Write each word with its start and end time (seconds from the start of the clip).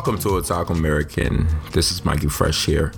Welcome 0.00 0.18
to 0.20 0.28
Otaku 0.28 0.70
American. 0.70 1.46
This 1.72 1.92
is 1.92 2.06
Mikey 2.06 2.28
Fresh 2.28 2.64
here. 2.64 2.90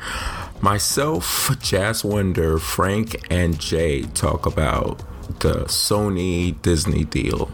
Myself, 0.61 1.51
Jazz 1.61 2.05
Wonder, 2.05 2.61
Frank, 2.61 3.27
and 3.29 3.59
Jay 3.59 4.03
talk 4.03 4.47
about 4.47 5.03
the 5.41 5.65
Sony 5.65 6.55
Disney 6.63 7.03
deal. 7.03 7.51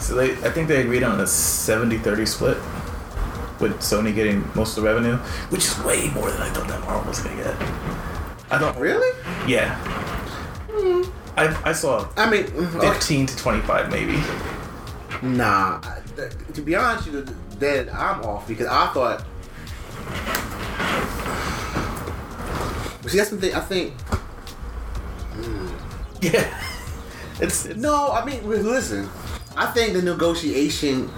So 0.00 0.16
they, 0.16 0.32
I 0.44 0.50
think 0.50 0.66
they 0.66 0.80
agreed 0.82 1.04
on 1.04 1.20
a 1.20 1.22
70-30 1.22 2.26
split, 2.26 2.56
with 3.60 3.78
Sony 3.78 4.12
getting 4.12 4.44
most 4.56 4.76
of 4.76 4.82
the 4.82 4.90
revenue, 4.90 5.14
which 5.50 5.64
is 5.66 5.78
way 5.84 6.08
more 6.08 6.28
than 6.28 6.42
I 6.42 6.50
thought 6.50 6.66
that 6.66 6.80
Marvel 6.80 7.08
was 7.08 7.20
gonna 7.20 7.36
get. 7.36 7.54
I 8.50 8.58
thought, 8.58 8.76
Really? 8.80 9.16
yeah. 9.46 9.76
Hmm. 10.72 11.02
I, 11.38 11.70
I 11.70 11.72
saw 11.72 12.08
I 12.16 12.28
mean, 12.28 12.46
okay. 12.46 12.90
15 12.94 13.26
to 13.26 13.36
25 13.36 13.92
maybe. 13.92 14.20
nah. 15.22 15.80
To 16.54 16.62
be 16.62 16.74
honest 16.74 17.10
with 17.10 17.28
you, 17.28 17.36
then 17.58 17.88
I'm 17.90 18.22
off 18.22 18.46
because 18.48 18.66
I 18.66 18.86
thought. 18.92 19.24
See, 23.08 23.18
that's 23.18 23.30
the 23.30 23.36
thing. 23.36 23.54
I 23.54 23.60
think. 23.60 23.92
Hmm. 25.32 25.68
Yeah. 26.22 26.56
It's, 27.40 27.66
it's 27.66 27.80
No, 27.80 28.12
I 28.12 28.24
mean, 28.24 28.48
listen. 28.48 29.08
I 29.56 29.66
think 29.66 29.94
the 29.94 30.02
negotiation. 30.02 31.10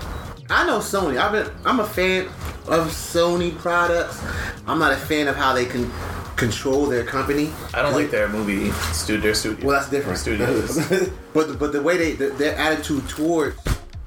I 0.49 0.67
know 0.67 0.79
Sony. 0.79 1.19
I've 1.19 1.33
been. 1.33 1.51
I'm 1.65 1.81
a 1.81 1.87
fan 1.87 2.27
of 2.67 2.89
Sony 2.89 3.55
products. 3.59 4.23
I'm 4.67 4.79
not 4.79 4.93
a 4.93 4.97
fan 4.97 5.29
of 5.29 5.37
how 5.37 5.53
they 5.53 5.67
can 5.67 5.91
control 6.37 6.87
their 6.87 7.05
company. 7.05 7.53
I 7.73 7.83
don't 7.83 7.93
like 7.93 8.11
their 8.11 8.29
movie 8.29 8.71
studio. 8.93 9.23
Their 9.23 9.35
studio. 9.35 9.67
Well, 9.67 9.79
that's 9.79 9.91
different. 9.91 10.19
Studios. 10.19 10.77
but 11.35 11.49
the, 11.49 11.55
but 11.55 11.73
the 11.73 11.83
way 11.83 11.97
they 11.97 12.13
the, 12.13 12.31
their 12.31 12.57
attitude 12.57 13.09
towards 13.09 13.57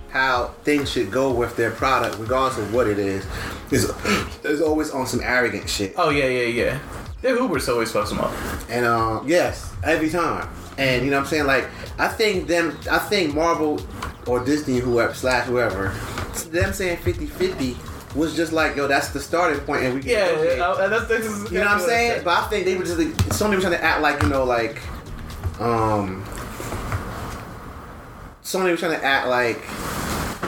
how 0.09 0.53
things 0.63 0.91
should 0.91 1.11
go 1.11 1.31
with 1.31 1.55
their 1.55 1.72
product, 1.72 2.17
regardless 2.19 2.58
of 2.58 2.73
what 2.73 2.88
it 2.88 3.00
is, 3.00 3.25
is 3.72 3.91
is 4.44 4.61
always 4.61 4.91
on 4.91 5.05
some 5.08 5.22
arrogant 5.23 5.69
shit. 5.69 5.94
oh 5.97 6.09
yeah, 6.09 6.25
yeah, 6.25 6.47
yeah. 6.47 6.80
Their 7.22 7.38
Ubers 7.38 7.67
always 7.67 7.91
fucks 7.91 8.09
them 8.09 8.19
up. 8.19 8.31
And 8.69 8.86
um, 8.86 9.27
yes, 9.27 9.73
every 9.83 10.09
time. 10.09 10.47
And 10.77 11.03
you 11.03 11.09
know 11.09 11.17
what 11.17 11.23
I'm 11.23 11.30
saying? 11.30 11.47
Like 11.47 11.67
I 11.97 12.08
think 12.08 12.47
them 12.47 12.77
I 12.89 12.99
think 12.99 13.33
Marvel 13.33 13.81
or 14.27 14.44
Disney 14.44 14.77
whoever 14.77 15.14
slash 15.14 15.47
whoever, 15.47 15.89
them 16.52 16.73
saying 16.73 16.97
50-50 16.97 18.16
was 18.16 18.36
just 18.36 18.53
like, 18.53 18.75
yo, 18.75 18.88
that's 18.88 19.09
the 19.09 19.19
starting 19.19 19.59
point 19.61 19.83
and 19.83 19.95
we 19.95 20.02
Yeah, 20.02 20.27
that's, 20.31 20.89
that's, 20.89 21.08
that's 21.08 21.52
You 21.52 21.59
know 21.59 21.66
what 21.66 21.73
I'm 21.73 21.80
saying? 21.81 22.23
But 22.23 22.44
I 22.44 22.47
think 22.47 22.66
they 22.66 22.75
were 22.75 22.83
just 22.83 22.97
like, 22.97 23.08
Sony 23.30 23.55
was 23.55 23.64
trying 23.64 23.77
to 23.77 23.83
act 23.83 24.02
like, 24.02 24.21
you 24.21 24.30
know, 24.30 24.44
like 24.44 24.81
um 25.59 26.23
Sony 28.47 28.71
was 28.71 28.79
trying 28.79 28.97
to 28.97 29.03
act 29.03 29.27
like 29.27 29.61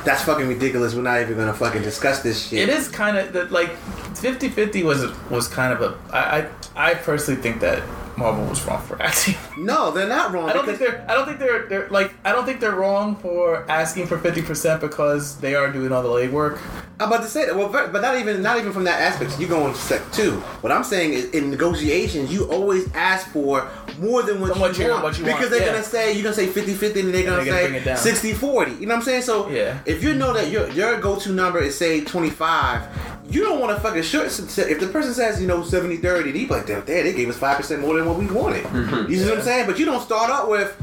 that's 0.05 0.23
fucking 0.23 0.47
ridiculous. 0.47 0.95
We're 0.95 1.01
not 1.01 1.19
even 1.19 1.35
gonna 1.35 1.53
fucking 1.53 1.81
discuss 1.81 2.21
this 2.21 2.47
shit. 2.47 2.69
It 2.69 2.69
is 2.69 2.87
kind 2.87 3.17
of 3.17 3.51
like 3.51 3.71
50-50 4.15 4.85
was 4.85 5.11
was 5.29 5.49
kind 5.49 5.73
of 5.73 5.81
a 5.81 5.99
I 6.15 6.47
I, 6.77 6.91
I 6.91 6.93
personally 6.93 7.41
think 7.41 7.59
that 7.59 7.83
Marvel 8.19 8.45
was 8.45 8.63
wrong 8.65 8.81
for 8.83 9.01
asking. 9.01 9.35
No, 9.57 9.91
they're 9.91 10.07
not 10.07 10.31
wrong. 10.33 10.49
I 10.49 10.53
don't 10.53 10.65
think 10.65 10.77
they're 10.79 11.03
I 11.09 11.13
don't 11.15 11.25
think 11.25 11.39
they're 11.39 11.65
they're 11.67 11.89
like 11.89 12.13
I 12.23 12.31
don't 12.33 12.45
think 12.45 12.59
they're 12.59 12.75
wrong 12.75 13.15
for 13.15 13.69
asking 13.71 14.07
for 14.07 14.17
50% 14.17 14.79
because 14.81 15.37
they 15.39 15.55
are 15.55 15.71
doing 15.71 15.91
all 15.91 16.03
the 16.03 16.09
legwork. 16.09 16.59
I'm 17.01 17.07
about 17.07 17.23
to 17.23 17.29
say 17.29 17.45
that. 17.45 17.55
Well, 17.55 17.69
but 17.69 17.91
but 17.93 18.01
not 18.01 18.17
even 18.19 18.41
not 18.41 18.57
even 18.59 18.71
from 18.73 18.83
that 18.83 18.99
aspect. 19.01 19.39
You 19.39 19.47
go 19.47 19.63
on 19.63 19.73
step 19.73 20.01
two. 20.11 20.33
What 20.61 20.71
I'm 20.71 20.83
saying 20.83 21.13
is, 21.13 21.25
in 21.31 21.49
negotiations, 21.49 22.31
you 22.31 22.43
always 22.51 22.91
ask 22.93 23.27
for 23.29 23.69
more 23.99 24.21
than 24.23 24.39
what, 24.41 24.51
Than 24.53 24.59
what 24.61 24.77
you, 24.77 24.85
you- 24.85 24.91
want. 24.91 25.03
what 25.03 25.17
you 25.17 25.25
because 25.25 25.49
they're 25.49 25.59
yeah. 25.65 25.71
gonna 25.73 25.83
say 25.83 26.13
you're 26.13 26.23
gonna 26.23 26.35
say 26.35 26.47
50-50 26.47 26.99
and 26.99 27.13
they're 27.13 27.23
gonna, 27.23 27.43
they're 27.43 27.45
gonna 27.45 27.61
bring 27.69 27.75
it 27.81 27.85
down. 27.85 27.97
say 27.97 28.11
60-40. 28.11 28.79
You 28.81 28.85
know 28.87 28.93
what 28.95 28.99
I'm 28.99 29.01
saying? 29.03 29.21
So 29.23 29.49
Yeah. 29.49 29.79
if 29.85 30.03
you 30.03 30.13
know 30.13 30.33
that 30.33 30.49
your 30.51 30.69
your 30.71 30.99
go-to 30.99 31.31
number 31.31 31.59
is 31.59 31.77
say 31.77 32.01
25, 32.03 32.87
you 33.31 33.43
don't 33.43 33.59
want 33.59 33.75
to 33.75 33.81
fucking 33.81 34.01
short. 34.03 34.25
If 34.27 34.79
the 34.79 34.87
person 34.87 35.13
says 35.13 35.39
you 35.39 35.47
know 35.47 35.59
70-30, 35.61 36.25
and 36.27 36.35
he 36.35 36.47
like, 36.47 36.65
damn, 36.65 36.81
damn, 36.85 37.03
they 37.05 37.13
gave 37.13 37.29
us 37.29 37.37
five 37.37 37.57
percent 37.57 37.81
more 37.81 37.95
than 37.95 38.05
what 38.09 38.19
we 38.19 38.27
wanted. 38.27 38.63
Mm-hmm. 38.65 39.11
You 39.11 39.17
see 39.19 39.29
what 39.29 39.39
I'm 39.39 39.43
saying? 39.43 39.65
But 39.67 39.79
you 39.79 39.85
don't 39.85 40.01
start 40.01 40.29
out 40.29 40.49
with 40.49 40.75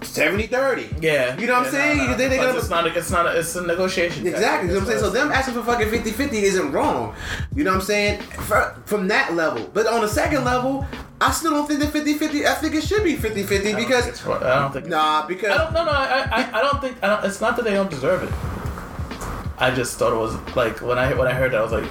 70-30. 0.00 1.02
Yeah. 1.02 1.38
You 1.38 1.46
know 1.46 1.54
what 1.54 1.66
I'm 1.66 1.72
saying? 1.72 1.98
no, 1.98 2.06
no, 2.08 2.16
They- 2.16 2.28
they 2.28 2.40
it's 2.40 2.70
not 2.70 2.86
a, 2.86 2.96
it's 2.98 3.10
not 3.10 3.26
a, 3.26 3.38
it's 3.38 3.54
a 3.56 3.66
negotiation. 3.66 4.26
Exactly. 4.26 4.68
You 4.68 4.74
know 4.74 4.80
what 4.80 4.88
I'm 4.94 4.98
saying? 5.00 5.00
So 5.00 5.10
them 5.10 5.30
asking 5.32 5.54
for 5.54 5.62
fucking 5.62 5.88
50-50 5.88 6.32
isn't 6.32 6.72
wrong. 6.72 7.14
You 7.54 7.64
know 7.64 7.70
what 7.70 7.76
I'm 7.80 7.82
saying? 7.86 8.20
For, 8.22 8.76
from 8.86 9.08
that 9.08 9.34
level. 9.34 9.68
But 9.72 9.86
on 9.86 10.00
the 10.00 10.08
second 10.08 10.44
level, 10.44 10.86
I 11.20 11.30
still 11.32 11.50
don't 11.50 11.66
think 11.66 11.80
that 11.80 11.92
50-50, 11.92 12.46
I 12.46 12.54
think 12.54 12.74
it 12.74 12.82
should 12.82 13.04
be 13.04 13.14
50-50 13.16 13.52
I 13.52 13.58
think 13.60 13.76
because 13.78 14.06
it's. 14.06 14.26
I 14.26 14.60
don't 14.60 14.72
think 14.72 14.86
nah, 14.86 15.22
I 15.22 15.26
because 15.26 15.56
don't 15.56 15.72
no 15.74 15.84
no 15.84 15.90
I, 15.90 16.26
I, 16.30 16.58
I 16.58 16.62
don't 16.62 16.80
think 16.80 16.96
I 17.02 17.08
don't, 17.08 17.24
it's 17.26 17.40
not 17.42 17.56
that 17.56 17.64
they 17.66 17.74
don't 17.74 17.90
deserve 17.90 18.22
it. 18.22 18.32
I 19.58 19.70
just 19.70 19.98
thought 19.98 20.14
it 20.14 20.16
was 20.16 20.34
like 20.56 20.80
when 20.80 20.98
I 20.98 21.12
when 21.12 21.28
I 21.28 21.32
heard 21.34 21.52
that 21.52 21.58
I 21.58 21.62
was 21.62 21.72
like 21.72 21.84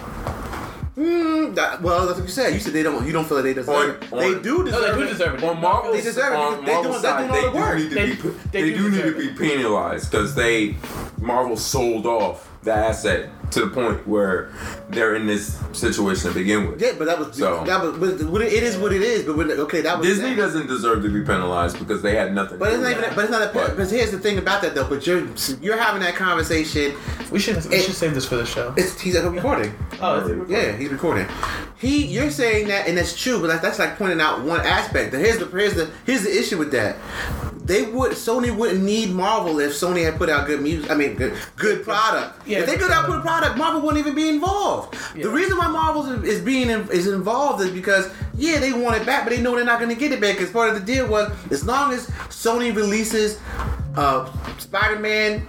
mm, 0.99 1.55
that, 1.55 1.81
well, 1.81 2.05
that's 2.05 2.19
what 2.19 2.27
you 2.27 2.33
said. 2.33 2.53
You 2.53 2.59
said 2.59 2.73
they 2.73 2.83
don't 2.83 3.05
you 3.05 3.13
don't 3.13 3.25
feel 3.25 3.37
that 3.37 3.43
they 3.43 3.53
deserve 3.53 3.75
On- 3.75 3.89
it. 3.89 4.13
on- 4.13 4.19
they 4.19 4.39
do 4.41 4.57
no 4.59 4.65
deserve 4.65 4.81
they 4.81 5.01
do 5.01 5.07
it. 5.07 5.09
deserve 5.09 5.35
it. 5.35 5.43
On 5.49 5.61
Marvel's, 5.61 5.95
They 5.95 6.01
deserve 6.01 6.33
it 6.33 6.65
they 6.65 6.73
Marvel's 6.73 6.83
doing- 6.83 7.01
they're 7.01 7.01
side, 7.01 7.17
doing 7.17 7.29
all 7.29 7.35
they 7.35 7.41
the 7.47 7.51
do 7.51 7.57
work. 7.57 7.77
need 7.77 7.89
to 7.89 7.95
They- 7.95 8.05
be 8.05 8.15
they 8.51 8.61
they, 8.61 8.69
do 8.71 8.77
do 8.77 8.89
need 8.89 9.13
to 9.13 9.17
be 9.17 9.47
penalized 9.47 10.11
because 10.11 10.35
they 10.35 10.75
Marvel 11.19 11.55
sold 11.57 12.05
off 12.05 12.48
the 12.63 12.73
asset 12.73 13.29
to 13.51 13.61
the 13.61 13.67
point 13.67 14.05
where 14.07 14.51
they're 14.89 15.15
in 15.15 15.25
this 15.25 15.57
situation 15.71 16.27
to 16.29 16.33
begin 16.37 16.69
with. 16.69 16.81
Yeah, 16.81 16.91
but 16.97 17.05
that 17.05 17.17
was 17.17 17.35
So- 17.35 17.63
that 17.65 17.81
was 17.81 17.97
but 18.23 18.41
it, 18.41 18.53
it 18.53 18.63
is 18.63 18.77
what 18.77 18.91
it 18.93 19.01
is. 19.01 19.23
But 19.23 19.37
when, 19.37 19.49
okay, 19.49 19.81
that 19.81 19.97
was 19.97 20.05
Disney 20.07 20.31
that. 20.31 20.35
doesn't 20.35 20.67
deserve 20.67 21.01
to 21.03 21.09
be 21.09 21.21
penalized 21.21 21.79
because 21.79 22.01
they 22.01 22.15
had 22.15 22.35
nothing. 22.35 22.59
But 22.59 22.69
to 22.69 22.73
it's 22.75 22.83
not 22.83 22.91
even. 22.91 23.03
it. 23.05 23.15
But 23.15 23.23
it's 23.25 23.31
not. 23.31 23.41
A, 23.49 23.53
But- 23.53 23.77
but 23.77 23.89
here's 23.89 24.11
the 24.11 24.19
thing 24.19 24.37
about 24.37 24.61
that 24.61 24.75
though. 24.75 24.87
But 24.87 25.07
you're 25.07 25.25
you're 25.61 25.77
having 25.77 26.01
that 26.01 26.15
conversation. 26.15 26.93
we 27.31 27.39
should 27.39 27.55
we 27.69 27.77
It- 27.77 27.83
should 27.85 27.95
save 27.95 28.13
this 28.13 28.25
for 28.25 28.35
the 28.35 28.45
show. 28.45 28.73
It's 28.77 28.99
he's 28.99 29.19
recording. 29.19 29.73
Oh, 30.01 30.19
is 30.19 30.29
it 30.29 30.33
recording? 30.33 30.55
Yeah, 30.55 30.71
he's 30.77 30.89
recording. 30.89 31.27
He, 31.77 32.05
you're 32.07 32.29
saying 32.29 32.67
that, 32.67 32.87
and 32.89 32.97
that's 32.97 33.17
true, 33.17 33.39
but 33.39 33.47
that's, 33.47 33.61
that's 33.61 33.79
like 33.79 33.97
pointing 33.97 34.19
out 34.19 34.41
one 34.41 34.59
aspect. 34.59 35.13
Here's 35.15 35.37
the 35.39 35.45
here's 35.45 35.75
the 35.75 35.89
here's 36.05 36.23
the 36.23 36.37
issue 36.37 36.57
with 36.57 36.71
that. 36.71 36.97
They 37.69 37.83
would 37.83 38.13
Sony 38.13 38.53
wouldn't 38.53 38.83
need 38.83 39.11
Marvel 39.11 39.59
if 39.59 39.73
Sony 39.73 40.03
had 40.03 40.17
put 40.17 40.27
out 40.27 40.47
good 40.47 40.59
music. 40.59 40.89
I 40.89 40.95
mean, 40.95 41.13
good 41.13 41.37
good 41.55 41.83
product. 41.83 42.47
Yeah, 42.47 42.61
if 42.61 42.65
they 42.65 42.77
could 42.77 42.89
out 42.89 43.05
product. 43.05 43.11
put 43.11 43.17
a 43.19 43.21
product, 43.21 43.57
Marvel 43.59 43.81
wouldn't 43.81 43.99
even 43.99 44.15
be 44.15 44.27
involved. 44.27 44.97
Yeah. 45.15 45.25
The 45.25 45.29
reason 45.29 45.55
why 45.55 45.67
Marvel 45.67 46.03
is, 46.11 46.23
is 46.23 46.41
being 46.41 46.71
in, 46.71 46.89
is 46.89 47.05
involved 47.05 47.61
is 47.61 47.69
because 47.69 48.11
yeah, 48.35 48.57
they 48.57 48.73
want 48.73 48.99
it 48.99 49.05
back, 49.05 49.23
but 49.23 49.35
they 49.35 49.39
know 49.39 49.55
they're 49.55 49.65
not 49.65 49.79
going 49.79 49.93
to 49.93 49.99
get 49.99 50.11
it 50.11 50.19
back. 50.19 50.37
Because 50.37 50.49
part 50.49 50.71
of 50.71 50.79
the 50.79 50.83
deal 50.83 51.07
was 51.07 51.31
as 51.51 51.63
long 51.63 51.93
as 51.93 52.07
Sony 52.29 52.75
releases 52.75 53.39
uh, 53.95 54.27
Spider-Man 54.57 55.45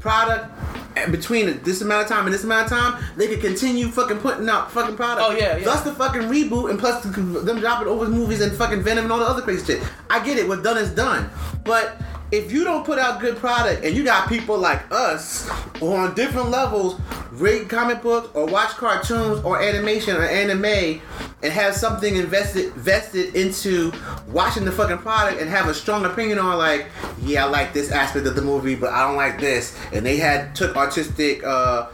product 0.00 0.52
and 0.96 1.12
between 1.12 1.62
this 1.62 1.80
amount 1.80 2.02
of 2.02 2.08
time 2.08 2.26
and 2.26 2.34
this 2.34 2.44
amount 2.44 2.70
of 2.70 2.78
time, 2.78 3.04
they 3.16 3.26
could 3.28 3.40
continue 3.40 3.88
fucking 3.88 4.18
putting 4.18 4.48
out 4.48 4.70
fucking 4.70 4.96
product. 4.96 5.26
Oh, 5.28 5.32
yeah, 5.32 5.56
yeah. 5.56 5.62
Plus 5.62 5.82
the 5.82 5.92
fucking 5.92 6.22
reboot 6.22 6.70
and 6.70 6.78
plus 6.78 7.02
the, 7.02 7.10
them 7.10 7.60
dropping 7.60 7.88
over 7.88 8.08
movies 8.08 8.40
and 8.40 8.52
fucking 8.56 8.82
Venom 8.82 9.04
and 9.04 9.12
all 9.12 9.18
the 9.18 9.26
other 9.26 9.42
crazy 9.42 9.64
shit. 9.64 9.82
I 10.10 10.24
get 10.24 10.38
it. 10.38 10.46
What's 10.46 10.62
done 10.62 10.78
is 10.78 10.90
done. 10.90 11.30
But 11.64 12.00
if 12.36 12.50
you 12.50 12.64
don't 12.64 12.84
put 12.84 12.98
out 12.98 13.20
good 13.20 13.36
product 13.36 13.84
and 13.84 13.96
you 13.96 14.02
got 14.02 14.28
people 14.28 14.58
like 14.58 14.82
us 14.90 15.48
on 15.80 16.14
different 16.14 16.50
levels 16.50 17.00
read 17.30 17.68
comic 17.68 18.02
books 18.02 18.28
or 18.34 18.46
watch 18.46 18.70
cartoons 18.70 19.42
or 19.44 19.62
animation 19.62 20.16
or 20.16 20.24
anime 20.24 21.00
and 21.42 21.52
have 21.52 21.74
something 21.74 22.16
invested 22.16 22.72
vested 22.74 23.34
into 23.34 23.92
watching 24.28 24.64
the 24.64 24.72
fucking 24.72 24.98
product 24.98 25.40
and 25.40 25.48
have 25.48 25.68
a 25.68 25.74
strong 25.74 26.04
opinion 26.04 26.38
on 26.38 26.58
like 26.58 26.86
yeah 27.20 27.44
I 27.44 27.48
like 27.48 27.72
this 27.72 27.90
aspect 27.90 28.26
of 28.26 28.34
the 28.34 28.42
movie 28.42 28.74
but 28.74 28.92
I 28.92 29.06
don't 29.06 29.16
like 29.16 29.38
this. 29.38 29.76
And 29.92 30.04
they 30.04 30.16
had 30.16 30.54
took 30.54 30.76
artistic 30.76 31.44
uh 31.44 31.86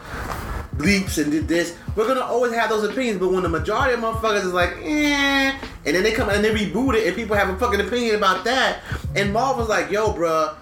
leaps 0.79 1.19
and 1.19 1.31
did 1.33 1.49
this 1.49 1.77
we're 1.97 2.07
gonna 2.07 2.21
always 2.21 2.53
have 2.55 2.71
those 2.71 2.85
opinions 2.85 3.19
but 3.19 3.31
when 3.33 3.43
the 3.43 3.49
majority 3.49 3.93
of 3.95 4.01
motherfuckers 4.01 4.45
is 4.45 4.53
like 4.53 4.71
eh 4.83 5.53
and 5.85 5.97
then 5.97 6.03
they 6.03 6.13
come 6.13 6.29
and 6.31 6.45
they 6.45 6.55
reboot 6.55 6.95
it 6.95 7.07
and 7.07 7.17
people 7.17 7.37
have 7.37 7.49
a 7.49 7.59
fucking 7.59 7.81
opinion 7.81 8.15
about 8.17 8.45
that 8.45 8.81
and 9.17 9.33
Marvel's 9.33 9.69
like 9.69 9.91
yo 9.91 10.13
bruh 10.13 10.55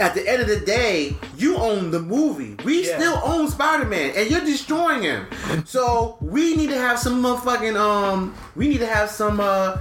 at 0.00 0.14
the 0.14 0.28
end 0.28 0.40
of 0.40 0.46
the 0.46 0.60
day, 0.60 1.16
you 1.36 1.56
own 1.56 1.90
the 1.90 1.98
movie. 1.98 2.54
We 2.64 2.86
Yeah. 2.86 2.98
still 2.98 3.20
own 3.24 3.48
Spider-Man, 3.48 4.12
and 4.14 4.30
you're 4.30 4.44
destroying 4.44 5.02
him. 5.02 5.26
so 5.64 6.16
we 6.20 6.54
need 6.54 6.70
to 6.70 6.78
have 6.78 6.98
some 7.00 7.20
motherfucking 7.22 7.76
um. 7.76 8.32
We 8.54 8.68
need 8.68 8.78
to 8.78 8.86
have 8.86 9.10
some 9.10 9.40
uh 9.40 9.78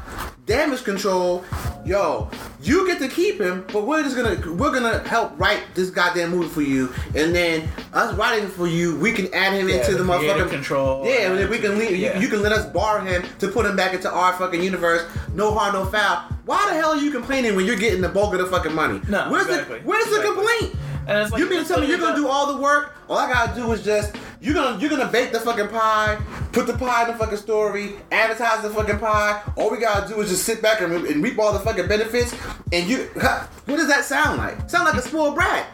damage 0.47 0.83
control. 0.83 1.43
Yo, 1.87 2.29
you 2.61 2.85
get 2.85 2.99
to 2.99 3.07
keep 3.07 3.39
him, 3.39 3.65
but 3.71 3.87
we're 3.87 4.03
just 4.03 4.17
gonna 4.17 4.35
we're 4.55 4.73
gonna 4.73 4.99
help 5.07 5.39
write 5.39 5.63
this 5.73 5.89
goddamn 5.89 6.31
movie 6.31 6.49
for 6.49 6.61
you, 6.61 6.93
and 7.15 7.33
then 7.33 7.65
us 7.93 8.13
writing 8.15 8.49
for 8.49 8.67
you, 8.67 8.99
we 8.99 9.13
can 9.13 9.33
add 9.33 9.53
him 9.53 9.69
Yeah, 9.69 9.75
into 9.75 9.93
the, 9.93 9.99
the 9.99 10.03
motherfucking 10.03 10.49
control. 10.49 11.05
Yeah, 11.05 11.29
and 11.29 11.37
then 11.39 11.49
we 11.49 11.59
can 11.59 11.77
leave. 11.79 11.95
Yeah. 11.95 12.15
You, 12.17 12.23
you 12.23 12.27
can 12.27 12.41
let 12.41 12.51
us 12.51 12.65
borrow 12.65 13.01
him 13.05 13.23
to 13.39 13.47
put 13.47 13.65
him 13.65 13.77
back 13.77 13.93
into 13.93 14.11
our 14.11 14.33
fucking 14.33 14.61
universe. 14.61 15.09
No 15.33 15.53
harm, 15.53 15.75
no 15.75 15.85
foul. 15.85 16.23
Why 16.45 16.65
the 16.69 16.75
hell 16.75 16.89
are 16.89 16.97
you 16.97 17.09
complaining 17.09 17.55
when 17.55 17.65
you're 17.65 17.77
getting 17.77 18.01
the 18.01 18.09
bulk 18.09 18.33
of 18.33 18.39
the 18.39 18.47
fucking 18.47 18.73
money? 18.75 18.99
No, 19.07 19.29
where's 19.31 19.47
exactly. 19.47 19.79
the 19.79 19.85
where's 19.85 20.07
the 20.07 20.21
complaint? 20.23 20.75
And 21.07 21.19
it's 21.19 21.31
like- 21.31 21.39
you 21.39 21.49
mean 21.49 21.61
to 21.61 21.65
tell 21.65 21.79
me 21.79 21.87
you're 21.87 21.99
gonna 21.99 22.17
do 22.17 22.27
all 22.27 22.53
the 22.53 22.61
work? 22.61 22.95
All 23.07 23.17
I 23.17 23.31
gotta 23.31 23.55
do 23.55 23.71
is 23.71 23.81
just 23.81 24.13
you're 24.41 24.53
gonna 24.53 24.79
you're 24.79 24.89
gonna 24.89 25.11
bake 25.11 25.31
the 25.31 25.39
fucking 25.39 25.69
pie, 25.69 26.19
put 26.51 26.67
the 26.67 26.73
pie 26.73 27.03
in 27.03 27.11
the 27.11 27.17
fucking 27.17 27.37
story, 27.37 27.95
advertise 28.11 28.61
the 28.61 28.69
fucking 28.69 28.99
pie. 28.99 29.41
All 29.55 29.71
we 29.71 29.79
gotta 29.79 30.07
do 30.07 30.19
is 30.21 30.29
just 30.29 30.43
sit 30.43 30.61
back 30.61 30.81
and, 30.81 30.93
and 30.93 31.23
reap 31.23 31.39
all 31.39 31.53
the 31.53 31.59
fucking 31.59 31.87
benefits. 31.87 32.35
And 32.71 32.89
you, 32.89 32.97
what 33.65 33.77
does 33.77 33.87
that 33.87 34.05
sound 34.05 34.37
like? 34.37 34.69
Sound 34.69 34.85
like 34.85 34.95
a 34.95 35.01
spoiled 35.01 35.35
brat. 35.35 35.67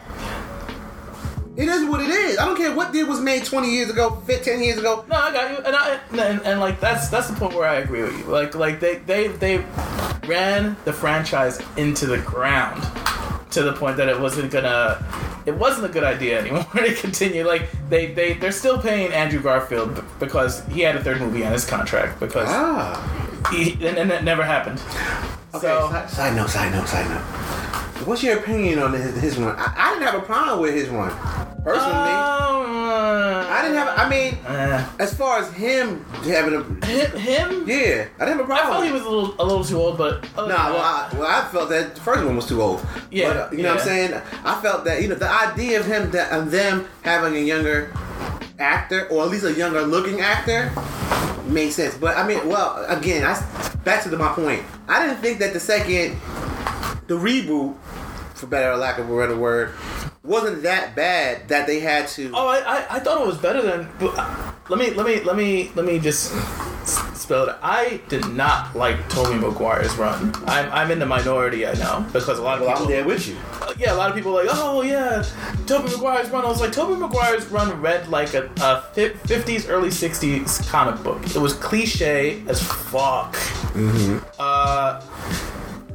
It 1.56 1.68
is 1.68 1.88
what 1.88 2.00
it 2.00 2.10
is. 2.10 2.38
I 2.38 2.46
don't 2.46 2.56
care 2.56 2.74
what 2.74 2.92
deal 2.92 3.06
was 3.06 3.20
made 3.20 3.44
20 3.44 3.70
years 3.70 3.88
ago, 3.88 4.20
15 4.26 4.60
years 4.60 4.78
ago. 4.78 5.04
No, 5.08 5.16
I 5.16 5.32
got 5.32 5.50
you, 5.52 5.64
and 5.64 5.76
I 5.76 6.00
and, 6.10 6.42
and 6.42 6.60
like 6.60 6.80
that's 6.80 7.08
that's 7.08 7.28
the 7.28 7.36
point 7.36 7.54
where 7.54 7.68
I 7.68 7.76
agree 7.76 8.02
with 8.02 8.18
you. 8.18 8.24
Like 8.24 8.54
like 8.54 8.80
they 8.80 8.96
they 8.98 9.28
they 9.28 9.58
ran 10.26 10.76
the 10.84 10.92
franchise 10.92 11.60
into 11.76 12.06
the 12.06 12.18
ground 12.18 12.82
to 13.52 13.62
the 13.62 13.72
point 13.72 13.96
that 13.98 14.08
it 14.08 14.18
wasn't 14.18 14.50
gonna 14.50 14.98
it 15.46 15.54
wasn't 15.54 15.84
a 15.86 15.88
good 15.88 16.04
idea 16.04 16.40
anymore 16.40 16.64
to 16.74 16.94
continue. 16.94 17.44
Like 17.46 17.68
they 17.88 18.06
they 18.12 18.34
they're 18.34 18.52
still 18.52 18.78
paying 18.80 19.12
Andrew 19.12 19.40
Garfield 19.40 19.94
b- 19.94 20.00
because 20.20 20.64
he 20.66 20.80
had 20.80 20.96
a 20.96 21.02
third 21.04 21.20
movie 21.20 21.44
on 21.44 21.52
his 21.52 21.64
contract 21.64 22.18
because 22.20 22.48
Ah. 22.50 23.50
he 23.52 23.72
and, 23.86 23.98
and 23.98 24.10
it 24.10 24.24
never 24.24 24.42
happened. 24.42 24.80
Okay, 25.54 25.66
so 25.68 25.88
side, 25.90 26.10
side 26.10 26.36
note, 26.36 26.50
side 26.50 26.72
note, 26.72 26.88
side 26.88 27.08
note. 27.08 27.22
What's 28.06 28.22
your 28.22 28.38
opinion 28.38 28.80
on 28.80 28.92
his, 28.92 29.14
his 29.20 29.38
one? 29.38 29.54
I, 29.56 29.72
I 29.76 29.90
didn't 29.94 30.06
have 30.10 30.20
a 30.22 30.26
problem 30.26 30.60
with 30.60 30.74
his 30.74 30.90
one. 30.90 31.10
Personally. 31.62 32.10
um, 32.10 32.73
I 32.94 33.62
didn't 33.62 33.76
have, 33.76 33.98
I 33.98 34.08
mean, 34.08 34.34
uh, 34.46 34.88
as 34.98 35.14
far 35.14 35.38
as 35.38 35.52
him 35.52 36.04
having 36.24 36.54
a. 36.54 36.86
him, 36.86 37.18
him 37.18 37.68
Yeah, 37.68 38.06
I 38.18 38.24
didn't 38.24 38.38
have 38.38 38.40
a 38.40 38.44
problem. 38.44 38.66
I 38.66 38.70
felt 38.70 38.84
he 38.86 38.92
was 38.92 39.02
a 39.02 39.10
little 39.10 39.34
a 39.38 39.44
little 39.44 39.64
too 39.64 39.78
old, 39.80 39.98
but 39.98 40.26
other 40.36 40.48
Nah, 40.48 40.72
well 40.72 40.80
I, 40.80 41.10
well, 41.14 41.26
I 41.26 41.48
felt 41.50 41.68
that 41.70 41.94
the 41.94 42.00
first 42.00 42.24
one 42.24 42.36
was 42.36 42.46
too 42.46 42.60
old. 42.62 42.84
Yeah, 43.10 43.28
But, 43.28 43.36
uh, 43.36 43.48
you 43.56 43.62
know 43.62 43.70
what 43.74 43.80
I'm 43.80 43.86
saying? 43.86 44.22
I 44.44 44.60
felt 44.60 44.84
that, 44.84 45.02
you 45.02 45.08
know, 45.08 45.14
the 45.14 45.30
idea 45.30 45.80
of 45.80 45.86
him, 45.86 46.10
that, 46.12 46.32
of 46.32 46.50
them 46.50 46.86
having 47.02 47.36
a 47.36 47.40
younger 47.40 47.92
actor, 48.58 49.08
or 49.08 49.24
at 49.24 49.30
least 49.30 49.44
a 49.44 49.52
younger 49.52 49.82
looking 49.82 50.20
actor, 50.20 50.72
made 51.46 51.70
sense. 51.70 51.96
But, 51.96 52.16
I 52.16 52.26
mean, 52.26 52.46
well, 52.48 52.84
again, 52.88 53.24
I, 53.24 53.34
back 53.84 54.02
to 54.04 54.08
the, 54.08 54.16
my 54.16 54.32
point. 54.32 54.62
I 54.88 55.04
didn't 55.06 55.20
think 55.20 55.38
that 55.40 55.52
the 55.52 55.60
second, 55.60 56.18
the 57.06 57.16
reboot, 57.16 57.76
for 58.34 58.46
better 58.46 58.72
or 58.72 58.76
lack 58.76 58.98
of 58.98 59.10
a 59.10 59.16
better 59.16 59.36
word, 59.36 59.72
wasn't 60.24 60.62
that 60.62 60.96
bad 60.96 61.48
that 61.48 61.66
they 61.66 61.80
had 61.80 62.08
to. 62.08 62.30
Oh, 62.34 62.48
I, 62.48 62.58
I, 62.58 62.96
I 62.96 62.98
thought 63.00 63.20
it 63.20 63.26
was 63.26 63.38
better 63.38 63.62
than. 63.62 63.88
but, 64.00 64.14
uh, 64.16 64.52
Let 64.68 64.78
me 64.78 64.90
let 64.90 65.06
me 65.06 65.20
let 65.20 65.36
me 65.36 65.70
let 65.74 65.84
me 65.84 65.98
just 65.98 66.32
spell 67.14 67.48
it. 67.48 67.56
I 67.62 68.00
did 68.08 68.26
not 68.28 68.74
like 68.74 69.08
Tobey 69.10 69.38
Maguire's 69.38 69.94
run. 69.96 70.32
I'm, 70.46 70.70
I'm 70.72 70.90
in 70.90 70.98
the 70.98 71.06
minority, 71.06 71.66
I 71.66 71.74
know, 71.74 72.06
because 72.12 72.38
a 72.38 72.42
lot 72.42 72.58
of 72.58 72.66
well, 72.66 72.70
people. 72.72 72.84
I'm 72.84 72.90
there 72.90 73.04
with 73.04 73.28
you. 73.28 73.36
Uh, 73.60 73.74
yeah, 73.78 73.92
a 73.92 73.96
lot 73.96 74.10
of 74.10 74.16
people 74.16 74.38
are 74.38 74.44
like, 74.44 74.54
oh 74.58 74.82
yeah, 74.82 75.22
Tobey 75.66 75.90
Maguire's 75.90 76.30
run. 76.30 76.44
I 76.44 76.48
was 76.48 76.60
like, 76.60 76.72
Tobey 76.72 76.98
Maguire's 76.98 77.46
run 77.48 77.80
read 77.80 78.08
like 78.08 78.32
a, 78.34 78.44
a 78.56 78.84
50s, 78.94 79.68
early 79.68 79.88
60s 79.88 80.66
comic 80.68 81.02
book. 81.02 81.22
It 81.34 81.38
was 81.38 81.52
cliche 81.54 82.42
as 82.46 82.62
fuck. 82.62 83.36
Uh, 84.38 85.00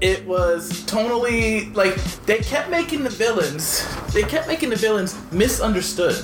it 0.02 0.26
was 0.26 0.72
tonally 0.84 1.74
like 1.76 1.96
they 2.26 2.38
kept 2.40 2.70
making 2.70 3.04
the 3.04 3.10
villains. 3.10 3.86
They 4.14 4.24
kept 4.24 4.48
making 4.48 4.70
the 4.70 4.76
villains 4.76 5.16
misunderstood, 5.32 6.16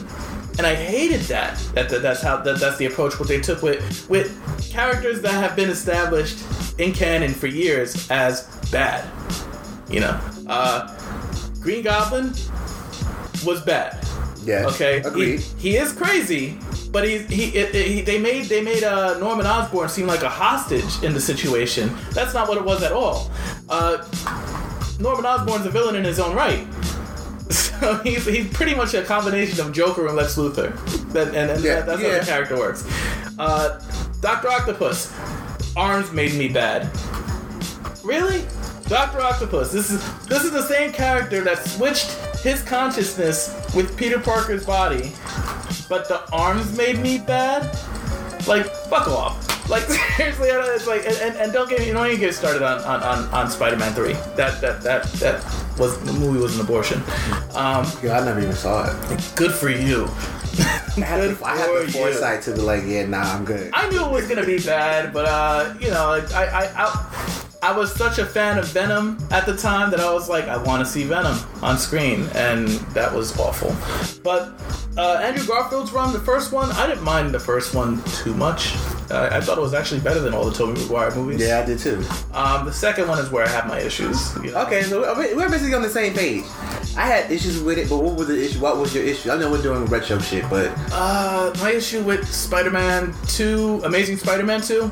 and 0.58 0.66
I 0.66 0.76
hated 0.76 1.22
that. 1.22 1.58
That, 1.74 1.90
that 1.90 2.02
that's 2.02 2.22
how 2.22 2.38
that, 2.38 2.60
that's 2.60 2.78
the 2.78 2.86
approach 2.86 3.20
what 3.20 3.28
they 3.28 3.40
took 3.42 3.62
with 3.62 4.08
with 4.10 4.32
characters 4.72 5.22
that 5.22 5.34
have 5.34 5.56
been 5.56 5.70
established 5.70 6.38
in 6.80 6.94
canon 6.94 7.34
for 7.34 7.48
years 7.48 8.10
as 8.12 8.48
bad. 8.72 9.06
You 9.90 10.00
know, 10.02 10.20
uh, 10.48 10.88
Green 11.62 11.84
Goblin 11.84 12.34
was 13.46 13.62
bad. 13.62 14.00
Yes. 14.44 14.74
Okay, 14.76 14.98
Agreed. 15.02 15.40
He, 15.40 15.72
he 15.72 15.78
is 15.78 15.92
crazy, 15.92 16.58
but 16.92 17.04
he 17.08 17.18
he, 17.20 17.46
it, 17.58 17.74
it- 17.76 17.88
he 17.88 18.02
they 18.02 18.20
made 18.20 18.46
they 18.46 18.62
made 18.62 18.84
uh, 18.84 19.18
Norman 19.18 19.46
Osborn 19.48 19.90
seem 19.90 20.06
like 20.08 20.22
a 20.22 20.30
hostage 20.30 21.02
in 21.04 21.14
the 21.14 21.20
situation. 21.20 21.96
That's 22.12 22.34
not 22.34 22.48
what 22.48 22.58
it 22.58 22.64
was 22.64 22.84
at 22.84 22.92
all. 22.92 23.32
Uh, 23.70 23.98
Norman 25.00 25.26
Osborn's 25.26 25.66
a 25.66 25.70
villain 25.70 25.96
in 25.96 26.04
his 26.04 26.20
own 26.20 26.36
right. 26.36 26.68
So 27.76 27.98
he's, 27.98 28.26
he's 28.26 28.48
pretty 28.54 28.74
much 28.74 28.94
a 28.94 29.04
combination 29.04 29.60
of 29.60 29.74
Joker 29.74 30.08
and 30.08 30.16
Lex 30.16 30.36
Luthor. 30.38 30.74
That, 31.12 31.28
and 31.36 31.52
and 31.52 31.64
Yeah, 31.64 31.82
that, 31.82 31.86
that's 31.86 32.02
how 32.02 32.20
the 32.20 32.26
character 32.26 32.58
works. 32.58 32.88
Uh, 33.38 33.82
Doctor 34.22 34.48
Octopus, 34.50 35.14
arms 35.76 36.12
made 36.14 36.34
me 36.36 36.48
bad. 36.48 36.90
Really? 38.04 38.46
Doctor 38.88 39.20
Octopus. 39.20 39.72
This 39.72 39.92
is 39.92 40.26
this 40.28 40.44
is 40.44 40.52
the 40.52 40.62
same 40.64 40.92
character 40.94 41.42
that 41.42 41.66
switched 41.66 42.12
his 42.40 42.62
consciousness 42.64 43.54
with 43.76 43.98
Peter 43.98 44.20
Parker's 44.20 44.66
body, 44.66 45.12
but 45.90 46.08
the 46.08 46.24
arms 46.32 46.78
made 46.78 47.00
me 47.00 47.18
bad. 47.18 47.64
Like 48.48 48.66
fuck 48.66 49.08
off. 49.08 49.45
Like 49.70 49.84
seriously, 50.18 50.52
I 50.52 50.56
don't- 50.56 50.76
it's 50.76 50.88
like 50.88 51.06
and, 51.06 51.36
and, 51.38 51.54
don't 51.54 51.70
get 51.70 51.80
me 51.80 51.92
don't 51.92 52.06
even 52.08 52.20
get 52.20 52.34
started 52.36 52.62
on 52.62 52.82
on, 52.82 53.02
on, 53.04 53.24
on 53.34 53.50
Spider-Man 53.50 53.94
three. 53.94 54.14
That 54.36 54.62
that 54.62 54.82
that 54.84 55.04
that 55.14 55.44
was 55.80 56.00
the 56.04 56.14
movie 56.14 56.40
was 56.40 56.56
an 56.56 56.62
abortion. 56.62 57.02
Um, 57.56 57.86
Yeah, 58.04 58.20
I 58.20 58.26
never 58.26 58.40
even 58.42 58.54
saw 58.54 58.86
it. 58.90 59.32
good 59.36 59.52
for 59.54 59.70
you. 59.70 60.06
I 60.98 61.02
had, 61.02 61.22
the, 61.38 61.46
I 61.46 61.58
had 61.58 61.70
the 61.70 61.74
for 61.74 61.82
you. 61.84 61.88
foresight 61.92 62.42
to 62.44 62.52
be 62.54 62.62
like, 62.62 62.84
yeah, 62.86 63.06
nah, 63.06 63.22
I'm 63.34 63.44
good. 63.44 63.70
I 63.74 63.90
knew 63.90 64.02
it 64.06 64.12
was 64.12 64.28
gonna 64.28 64.46
be 64.46 64.60
bad, 64.60 65.12
but 65.12 65.26
uh, 65.26 65.74
you 65.80 65.90
know, 65.90 66.08
like, 66.10 66.32
I, 66.34 66.46
I, 66.46 66.86
I, 66.86 67.46
I 67.74 67.78
was 67.78 67.94
such 67.94 68.20
a 68.20 68.26
fan 68.26 68.58
of 68.58 68.66
Venom 68.68 69.18
at 69.32 69.46
the 69.46 69.58
time 69.58 69.90
that 69.92 70.00
I 70.00 70.14
was 70.14 70.30
like, 70.30 70.46
I 70.46 70.56
want 70.56 70.86
to 70.86 70.90
see 70.90 71.04
Venom 71.04 71.38
on 71.62 71.78
screen, 71.78 72.30
and 72.36 72.68
that 72.94 73.14
was 73.14 73.38
awful. 73.38 73.76
But 74.24 74.54
uh, 74.98 75.20
Andrew 75.22 75.46
Garfield's 75.46 75.92
run, 75.92 76.14
the 76.14 76.20
first 76.20 76.54
one, 76.54 76.72
I 76.72 76.88
didn't 76.88 77.04
mind 77.04 77.34
the 77.34 77.40
first 77.42 77.74
one 77.76 78.02
too 78.24 78.34
much. 78.34 78.74
I, 79.12 79.38
I 79.38 79.42
thought 79.42 79.58
it 79.58 79.62
was 79.62 79.74
actually 79.74 80.02
better 80.02 80.20
than 80.20 80.34
all 80.34 80.46
the 80.46 80.56
Tobey 80.56 80.80
Maguire 80.82 81.14
movies. 81.16 81.40
Yeah, 81.42 81.60
I 81.60 81.66
did 81.66 81.80
too. 81.80 82.04
Um, 82.34 82.66
the 82.66 82.74
second 82.74 83.08
one 83.08 83.20
is 83.20 83.30
where 83.32 83.46
I 83.46 83.50
have 83.50 83.68
my 83.68 83.80
issues. 83.80 84.34
you 84.44 84.52
know. 84.52 84.62
Okay, 84.66 84.84
so 84.84 85.02
we're 85.16 85.50
basically 85.50 85.74
on 85.74 85.82
the 85.82 85.90
same 85.90 86.14
page. 86.14 86.44
I 86.98 87.06
had 87.08 87.32
issues 87.32 87.62
with 87.62 87.78
it, 87.78 87.90
but 87.90 87.98
what 87.98 88.16
was 88.16 88.28
the 88.28 88.44
issue? 88.44 88.60
What 88.60 88.78
was 88.78 88.94
your 88.96 89.04
issue? 89.04 89.32
I 89.32 89.38
know 89.38 89.52
we're 89.52 89.62
doing 89.62 89.86
retro 89.86 90.20
shit, 90.20 90.50
but 90.50 90.72
Uh, 90.92 91.54
my 91.60 91.72
issue 91.72 92.02
with 92.04 92.28
Spider-Man 92.32 93.14
2, 93.28 93.82
Amazing 93.86 94.18
Spider-Man 94.18 94.62
2, 94.62 94.90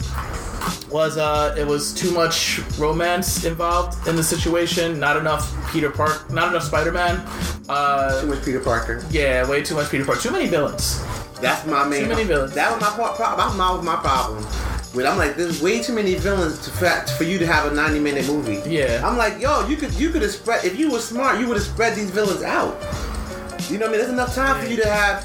was 0.89 1.17
uh, 1.17 1.55
it 1.57 1.65
was 1.65 1.93
too 1.93 2.11
much 2.11 2.61
romance 2.77 3.43
involved 3.45 4.07
in 4.07 4.15
the 4.15 4.23
situation. 4.23 4.99
Not 4.99 5.17
enough 5.17 5.51
Peter 5.71 5.89
Park, 5.89 6.29
not 6.31 6.49
enough 6.49 6.63
Spider-Man. 6.63 7.17
too 7.17 7.71
Uh, 7.71 8.23
much 8.27 8.43
Peter 8.45 8.59
Parker. 8.59 9.03
yeah, 9.09 9.47
way 9.49 9.63
too 9.63 9.75
much 9.75 9.89
Peter 9.89 10.05
Park. 10.05 10.19
Too 10.19 10.31
many 10.31 10.47
villains. 10.47 11.01
That's 11.41 11.65
my 11.65 11.87
main. 11.87 12.03
Too 12.03 12.09
many 12.09 12.23
villains. 12.23 12.53
That 12.53 12.71
was 12.71 12.81
my 12.81 12.89
part. 12.89 13.15
Pro- 13.15 13.35
that 13.35 13.47
was 13.47 13.57
my, 13.57 13.81
my 13.81 14.01
problem. 14.01 14.45
With 14.93 15.07
I'm 15.07 15.17
like, 15.17 15.35
there's 15.35 15.61
way 15.61 15.81
too 15.81 15.93
many 15.93 16.13
villains 16.15 16.59
to, 16.65 16.69
for, 16.69 16.87
for 17.17 17.23
you 17.23 17.39
to 17.39 17.47
have 17.47 17.71
a 17.71 17.75
90 17.75 17.99
minute 17.99 18.27
movie. 18.27 18.61
Yeah. 18.69 19.01
I'm 19.03 19.17
like, 19.17 19.41
yo, 19.41 19.67
you 19.67 19.75
could 19.75 19.93
you 19.95 20.09
could 20.11 20.21
have 20.21 20.31
spread 20.31 20.63
if 20.65 20.77
you 20.77 20.91
were 20.91 20.99
smart, 20.99 21.39
you 21.39 21.47
would 21.47 21.57
have 21.57 21.65
spread 21.65 21.95
these 21.95 22.11
villains 22.11 22.43
out. 22.43 22.79
You 23.69 23.77
know 23.79 23.87
what 23.87 23.95
I 23.95 23.97
mean? 23.97 24.01
There's 24.01 24.09
enough 24.09 24.35
time 24.35 24.63
for 24.63 24.69
you 24.69 24.77
to 24.77 24.87
have. 24.87 25.23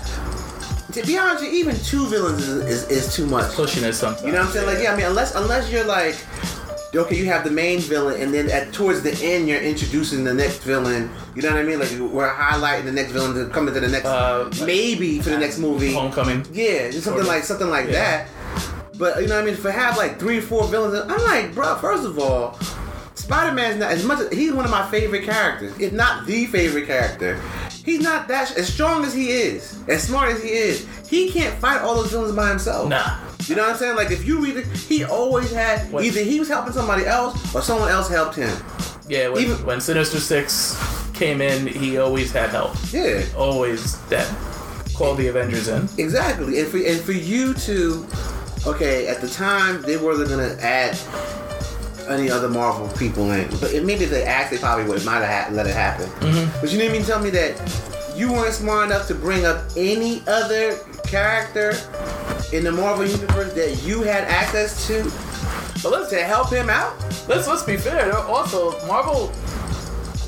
To 0.92 1.06
be 1.06 1.18
honest, 1.18 1.44
with 1.44 1.52
you, 1.52 1.58
even 1.58 1.76
two 1.76 2.06
villains 2.06 2.48
is, 2.48 2.88
is, 2.88 2.90
is 2.90 3.14
too 3.14 3.26
much. 3.26 3.52
Pushing 3.52 3.84
it 3.84 3.92
sometimes. 3.92 4.24
You 4.24 4.32
know 4.32 4.38
what 4.38 4.46
I'm 4.46 4.52
saying? 4.52 4.66
Like, 4.66 4.82
yeah, 4.82 4.94
I 4.94 4.96
mean, 4.96 5.06
unless 5.06 5.34
unless 5.34 5.70
you're 5.70 5.84
like, 5.84 6.16
okay, 6.94 7.16
you 7.16 7.26
have 7.26 7.44
the 7.44 7.50
main 7.50 7.80
villain, 7.80 8.20
and 8.20 8.32
then 8.32 8.50
at 8.50 8.72
towards 8.72 9.02
the 9.02 9.12
end, 9.22 9.48
you're 9.48 9.60
introducing 9.60 10.24
the 10.24 10.34
next 10.34 10.58
villain. 10.58 11.10
You 11.34 11.42
know 11.42 11.50
what 11.50 11.58
I 11.58 11.62
mean? 11.62 11.78
Like, 11.78 11.90
we're 12.12 12.32
highlighting 12.32 12.84
the 12.84 12.92
next 12.92 13.12
villain 13.12 13.34
to 13.34 13.52
come 13.52 13.68
into 13.68 13.80
the 13.80 13.88
next, 13.88 14.06
Uh, 14.06 14.50
maybe 14.64 15.20
for 15.20 15.30
the 15.30 15.38
next 15.38 15.58
movie. 15.58 15.92
Homecoming. 15.92 16.46
Yeah, 16.52 16.90
just 16.90 17.04
something 17.04 17.26
like 17.26 17.44
something 17.44 17.68
like 17.68 17.86
yeah. 17.86 18.26
that. 18.26 18.28
But 18.96 19.22
you 19.22 19.28
know 19.28 19.36
what 19.36 19.42
I 19.42 19.46
mean? 19.46 19.56
For 19.56 19.70
have 19.70 19.96
like 19.96 20.18
three 20.18 20.38
or 20.38 20.42
four 20.42 20.66
villains, 20.66 20.94
I'm 21.08 21.22
like, 21.24 21.54
bro. 21.54 21.76
First 21.76 22.04
of 22.04 22.18
all, 22.18 22.58
Spider 23.14 23.54
Man's 23.54 23.78
not 23.78 23.92
as 23.92 24.04
much. 24.04 24.20
as 24.20 24.32
He's 24.32 24.52
one 24.52 24.64
of 24.64 24.70
my 24.70 24.88
favorite 24.90 25.24
characters, 25.24 25.78
if 25.78 25.92
not 25.92 26.26
the 26.26 26.46
favorite 26.46 26.86
character. 26.86 27.40
He's 27.84 28.00
not 28.00 28.28
that 28.28 28.56
as 28.56 28.72
strong 28.72 29.04
as 29.04 29.14
he 29.14 29.30
is, 29.30 29.78
as 29.88 30.02
smart 30.02 30.32
as 30.32 30.42
he 30.42 30.50
is. 30.50 30.86
He 31.08 31.30
can't 31.30 31.54
fight 31.58 31.80
all 31.80 31.94
those 31.94 32.10
villains 32.10 32.34
by 32.34 32.48
himself. 32.48 32.88
Nah. 32.88 33.18
You 33.48 33.56
know 33.56 33.62
what 33.62 33.72
I'm 33.72 33.76
saying? 33.78 33.96
Like 33.96 34.10
if 34.10 34.24
you 34.26 34.40
read 34.44 34.56
it, 34.56 34.66
he 34.66 35.04
always 35.04 35.50
had 35.50 35.92
either 35.94 36.20
he 36.20 36.38
was 36.38 36.48
helping 36.48 36.72
somebody 36.72 37.06
else 37.06 37.54
or 37.54 37.62
someone 37.62 37.88
else 37.90 38.08
helped 38.08 38.36
him. 38.36 38.54
Yeah, 39.08 39.28
when, 39.28 39.42
Even- 39.42 39.64
when 39.66 39.80
Sinister 39.80 40.18
Six 40.20 40.76
came 41.14 41.40
in, 41.40 41.66
he 41.66 41.96
always 41.98 42.30
had 42.30 42.50
help. 42.50 42.76
Yeah. 42.92 43.22
Always 43.36 43.98
that. 44.08 44.28
Call 44.94 45.14
the 45.14 45.28
Avengers 45.28 45.68
in. 45.68 45.88
Exactly, 45.96 46.58
and 46.60 46.68
for 46.68 46.76
and 46.78 47.00
for 47.00 47.12
you 47.12 47.54
to, 47.54 48.04
okay, 48.66 49.06
at 49.06 49.20
the 49.20 49.28
time 49.28 49.80
they 49.82 49.96
wasn't 49.96 50.28
gonna 50.28 50.56
add 50.60 50.98
any 52.08 52.30
other 52.30 52.48
Marvel 52.48 52.88
people 52.98 53.30
in, 53.30 53.48
but 53.60 53.72
it, 53.72 53.84
maybe 53.84 54.04
if 54.04 54.10
they 54.10 54.24
asked, 54.24 54.50
they 54.50 54.58
probably 54.58 54.84
would 54.86 55.04
might 55.04 55.20
have 55.24 55.48
ha- 55.48 55.54
let 55.54 55.66
it 55.66 55.74
happen. 55.74 56.06
Mm-hmm. 56.20 56.60
But 56.60 56.72
you 56.72 56.78
didn't 56.78 56.94
even 56.96 57.06
tell 57.06 57.20
me 57.22 57.30
that 57.30 57.54
you 58.16 58.32
weren't 58.32 58.52
smart 58.54 58.86
enough 58.86 59.06
to 59.08 59.14
bring 59.14 59.44
up 59.46 59.64
any 59.76 60.22
other 60.26 60.76
character 61.04 61.74
in 62.52 62.64
the 62.64 62.72
Marvel 62.72 63.04
universe 63.04 63.52
that 63.54 63.82
you 63.82 64.02
had 64.02 64.24
access 64.24 64.86
to 64.86 65.02
But 65.82 65.92
let's 65.92 66.10
to 66.10 66.22
help 66.22 66.50
him 66.50 66.70
out. 66.70 66.98
let's 67.28 67.46
let's 67.46 67.62
be 67.62 67.76
fair. 67.76 68.16
Also, 68.16 68.72
Marvel 68.86 69.32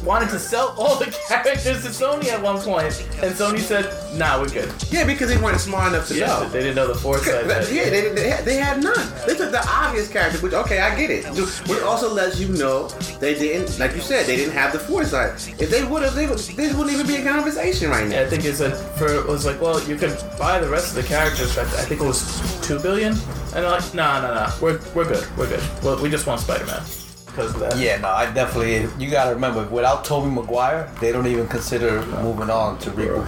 wanted 0.05 0.31
to 0.31 0.39
sell 0.39 0.75
all 0.79 0.97
the 0.97 1.07
characters 1.29 1.83
to 1.85 1.89
Sony 1.91 2.27
at 2.29 2.41
one 2.43 2.59
point, 2.61 2.87
and 3.23 3.35
Sony 3.35 3.59
said, 3.61 3.85
"Nah, 4.19 4.41
we're 4.41 4.49
good." 4.49 4.73
Yeah, 4.91 5.05
because 5.05 5.29
they 5.29 5.37
weren't 5.37 5.61
smart 5.61 5.93
enough 5.93 6.09
to 6.09 6.15
Yeah, 6.17 6.27
know. 6.27 6.49
they 6.49 6.61
didn't 6.61 6.77
know 6.77 6.87
the 6.89 6.95
foresight. 6.99 7.47
that- 7.49 7.71
yeah, 7.73 7.91
they, 7.91 8.09
they, 8.11 8.31
had, 8.31 8.45
they 8.45 8.57
had 8.57 8.83
none. 8.83 9.13
They 9.27 9.35
took 9.37 9.51
the 9.53 9.65
obvious 9.69 10.09
character, 10.09 10.39
which 10.39 10.53
okay, 10.55 10.81
I 10.81 10.95
get 10.97 11.11
it. 11.11 11.25
Which 11.69 11.83
also 11.83 12.13
lets 12.13 12.39
you 12.41 12.49
know 12.49 12.89
they 13.21 13.35
didn't, 13.35 13.79
like 13.79 13.95
you 13.95 14.01
said, 14.01 14.27
they 14.27 14.37
didn't 14.37 14.55
have 14.55 14.73
the 14.73 14.79
foresight. 14.79 15.33
If 15.61 15.71
they 15.71 15.85
would 15.85 16.03
have, 16.03 16.15
they 16.15 16.27
would, 16.27 16.39
this 16.39 16.75
wouldn't 16.75 16.93
even 16.95 17.07
be 17.07 17.17
a 17.17 17.25
conversation 17.25 17.91
right 17.91 18.05
Yeah, 18.09 18.21
now. 18.21 18.23
I 18.23 18.27
think 18.27 18.45
it 18.45 18.55
said 18.57 18.75
for 18.97 19.07
it 19.13 19.27
was 19.27 19.45
like, 19.47 19.61
well, 19.61 19.83
you 19.89 19.97
could 19.97 20.17
buy 20.39 20.59
the 20.59 20.69
rest 20.69 20.97
of 20.97 21.03
the 21.03 21.09
characters. 21.09 21.53
For, 21.55 21.61
I 21.61 21.65
think 21.85 22.01
it 22.01 22.05
was 22.07 22.21
two 22.67 22.79
billion, 22.81 23.13
and 23.13 23.53
they're 23.53 23.71
like, 23.71 23.95
nah, 23.95 24.21
nah, 24.21 24.35
nah, 24.35 24.53
we're 24.61 24.81
we're 24.95 25.05
good, 25.09 25.27
we're 25.37 25.49
good. 25.49 25.63
Well, 25.83 26.01
we 26.03 26.09
just 26.11 26.27
want 26.27 26.41
Spider-Man 26.41 26.83
because 26.83 27.10
that. 27.33 27.79
Yeah, 27.79 27.99
no, 27.99 28.09
I 28.09 28.31
definitely. 28.33 28.89
You 29.03 29.11
gotta 29.11 29.35
remember, 29.35 29.67
without 29.69 30.05
Tobey 30.05 30.31
Maguire, 30.31 30.91
they 31.01 31.13
don't 31.13 31.27
even 31.27 31.49
consider 31.49 32.05
moving 32.23 32.51
on 32.51 32.79
to 32.79 32.91
reboot. 32.91 33.27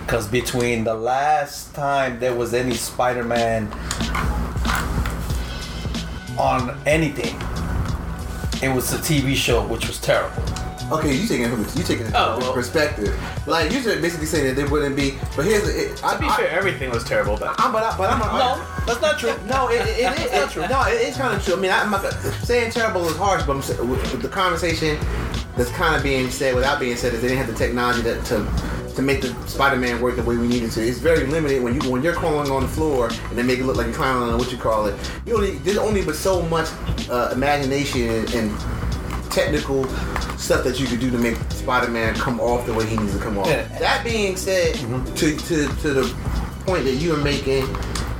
Because 0.00 0.26
between 0.26 0.84
the 0.84 0.94
last 0.94 1.74
time 1.74 2.18
there 2.18 2.34
was 2.34 2.54
any 2.54 2.74
Spider-Man 2.74 3.70
on 6.38 6.80
anything, 6.86 7.36
it 8.62 8.74
was 8.74 8.92
a 8.92 8.98
TV 8.98 9.34
show, 9.34 9.66
which 9.66 9.86
was 9.86 10.00
terrible. 10.00 10.42
Okay, 10.90 11.14
you 11.14 11.26
taking 11.26 11.44
it 11.44 11.50
from 11.50 11.60
you 11.78 11.84
taking 11.84 12.06
it 12.06 12.12
Oh, 12.14 12.34
from 12.34 12.44
well. 12.44 12.52
perspective. 12.54 13.14
Like 13.46 13.70
you 13.72 13.80
should 13.80 14.00
basically 14.00 14.26
saying 14.26 14.46
that 14.46 14.56
there 14.56 14.68
wouldn't 14.70 14.96
be. 14.96 15.18
But 15.36 15.44
here's 15.44 15.64
the. 15.64 15.92
It, 15.92 16.04
I, 16.04 16.14
To 16.14 16.20
be 16.20 16.26
I, 16.26 16.36
fair, 16.36 16.50
everything 16.50 16.90
was 16.90 17.04
terrible 17.04 17.36
But 17.36 17.60
I'm, 17.60 17.72
but, 17.72 17.82
I, 17.82 17.96
but 17.96 18.10
I'm 18.10 18.18
No, 18.20 18.64
that's 18.86 19.00
not 19.00 19.18
true. 19.18 19.34
No, 19.46 19.68
it, 19.68 19.80
it, 19.82 19.98
it, 19.98 20.18
it, 20.32 20.56
it, 20.56 20.70
no, 20.70 20.82
it's 20.86 21.16
kind 21.16 21.34
of 21.36 21.44
true. 21.44 21.54
I 21.54 21.60
mean, 21.60 21.70
I'm 21.70 21.90
not 21.90 22.10
saying 22.42 22.70
terrible 22.70 23.06
is 23.08 23.16
harsh, 23.16 23.42
but 23.44 23.52
I'm 23.52 23.90
with, 23.90 24.22
the 24.22 24.28
conversation 24.28 24.98
that's 25.56 25.70
kind 25.70 25.94
of 25.94 26.02
being 26.02 26.30
said 26.30 26.54
without 26.54 26.80
being 26.80 26.96
said 26.96 27.12
is 27.12 27.20
they 27.20 27.28
didn't 27.28 27.44
have 27.44 27.52
the 27.52 27.58
technology 27.58 28.00
that, 28.02 28.24
to 28.26 28.46
to 28.94 29.02
make 29.02 29.20
the 29.20 29.32
Spider-Man 29.46 30.00
work 30.00 30.16
the 30.16 30.24
way 30.24 30.36
we 30.36 30.48
needed 30.48 30.72
to. 30.72 30.82
It's 30.84 30.98
very 30.98 31.24
limited 31.26 31.62
when 31.62 31.80
you 31.80 31.90
when 31.90 32.02
you're 32.02 32.14
crawling 32.14 32.50
on 32.50 32.62
the 32.62 32.68
floor 32.68 33.08
and 33.28 33.38
they 33.38 33.44
make 33.44 33.58
it 33.60 33.64
look 33.64 33.76
like 33.76 33.86
you're 33.86 33.94
climbing 33.94 34.28
on 34.30 34.38
what 34.38 34.50
you 34.50 34.58
call 34.58 34.86
it. 34.86 34.96
You 35.26 35.36
only 35.36 35.58
there's 35.58 35.76
only 35.78 36.02
but 36.04 36.16
so 36.16 36.42
much 36.42 36.68
uh, 37.08 37.30
imagination 37.32 38.02
and, 38.08 38.34
and 38.34 38.60
technical 39.30 39.84
stuff 40.38 40.64
that 40.64 40.80
you 40.80 40.86
could 40.86 41.00
do 41.00 41.10
to 41.10 41.18
make 41.18 41.36
Spider-Man 41.50 42.14
come 42.14 42.40
off 42.40 42.64
the 42.64 42.72
way 42.72 42.86
he 42.86 42.96
needs 42.96 43.12
to 43.12 43.18
come 43.18 43.36
off. 43.38 43.48
Yeah. 43.48 43.66
That 43.78 44.04
being 44.04 44.36
said, 44.36 44.76
mm-hmm. 44.76 45.14
to, 45.14 45.36
to 45.36 45.82
to 45.82 45.94
the 45.94 46.14
point 46.64 46.84
that 46.84 46.94
you 46.94 47.10
were 47.12 47.18
making 47.18 47.64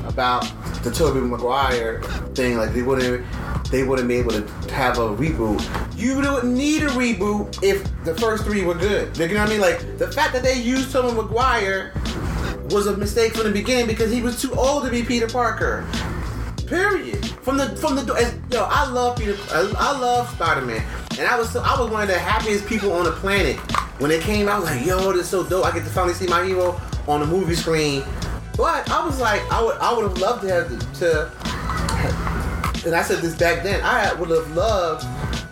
about 0.06 0.42
the 0.82 0.90
Tobey 0.90 1.20
Maguire 1.20 2.02
thing, 2.34 2.56
like 2.56 2.74
they 2.74 2.82
wouldn't 2.82 3.24
they 3.70 3.84
wouldn't 3.84 4.08
be 4.08 4.16
able 4.16 4.32
to 4.32 4.42
have 4.72 4.98
a 4.98 5.14
reboot. 5.16 5.62
You 5.96 6.16
wouldn't 6.16 6.44
need 6.44 6.82
a 6.82 6.88
reboot 6.88 7.62
if 7.62 7.84
the 8.04 8.14
first 8.14 8.44
three 8.44 8.64
were 8.64 8.74
good. 8.74 9.16
You 9.16 9.28
know 9.28 9.40
what 9.40 9.48
I 9.48 9.50
mean? 9.50 9.60
Like 9.60 9.98
the 9.98 10.10
fact 10.10 10.32
that 10.32 10.42
they 10.42 10.60
used 10.60 10.90
Tobey 10.92 11.14
Maguire 11.14 11.92
was 12.70 12.86
a 12.86 12.96
mistake 12.96 13.34
from 13.34 13.44
the 13.44 13.52
beginning 13.52 13.86
because 13.86 14.12
he 14.12 14.22
was 14.22 14.40
too 14.40 14.52
old 14.54 14.84
to 14.84 14.90
be 14.90 15.02
Peter 15.02 15.28
Parker. 15.28 15.86
Period. 16.66 17.24
From 17.42 17.56
the 17.56 17.68
from 17.76 17.96
the 17.96 18.14
as, 18.14 18.38
yo, 18.52 18.64
I 18.64 18.90
love 18.90 19.18
Peter. 19.18 19.36
I, 19.50 19.72
I 19.78 19.98
love 19.98 20.28
Spider 20.30 20.66
Man, 20.66 20.84
and 21.18 21.26
I 21.26 21.36
was 21.38 21.50
so, 21.50 21.60
I 21.60 21.80
was 21.80 21.90
one 21.90 22.02
of 22.02 22.08
the 22.08 22.18
happiest 22.18 22.66
people 22.66 22.92
on 22.92 23.04
the 23.04 23.12
planet 23.12 23.56
when 24.00 24.10
it 24.10 24.22
came 24.22 24.48
out. 24.48 24.62
Like 24.64 24.84
yo, 24.86 25.12
this 25.12 25.22
is 25.22 25.28
so 25.28 25.44
dope. 25.44 25.64
I 25.66 25.72
get 25.72 25.84
to 25.84 25.90
finally 25.90 26.14
see 26.14 26.26
my 26.26 26.44
hero 26.44 26.80
on 27.06 27.20
the 27.20 27.26
movie 27.26 27.54
screen. 27.54 28.04
But 28.56 28.90
I 28.90 29.04
was 29.04 29.20
like, 29.20 29.40
I 29.52 29.62
would 29.62 29.76
I 29.78 29.92
would 29.94 30.02
have 30.04 30.18
loved 30.18 30.42
to 30.42 30.48
have 30.52 30.92
to. 31.00 31.30
And 32.86 32.94
I 32.94 33.02
said 33.02 33.18
this 33.22 33.34
back 33.36 33.62
then. 33.62 33.80
I 33.84 34.12
would 34.14 34.30
have 34.30 34.50
loved 34.56 35.02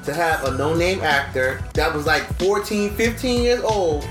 to 0.04 0.14
have 0.14 0.44
a 0.44 0.56
no-name 0.56 1.00
actor 1.00 1.60
that 1.74 1.92
was 1.92 2.06
like 2.06 2.22
14, 2.38 2.90
15 2.94 3.42
years 3.42 3.60
old, 3.62 4.04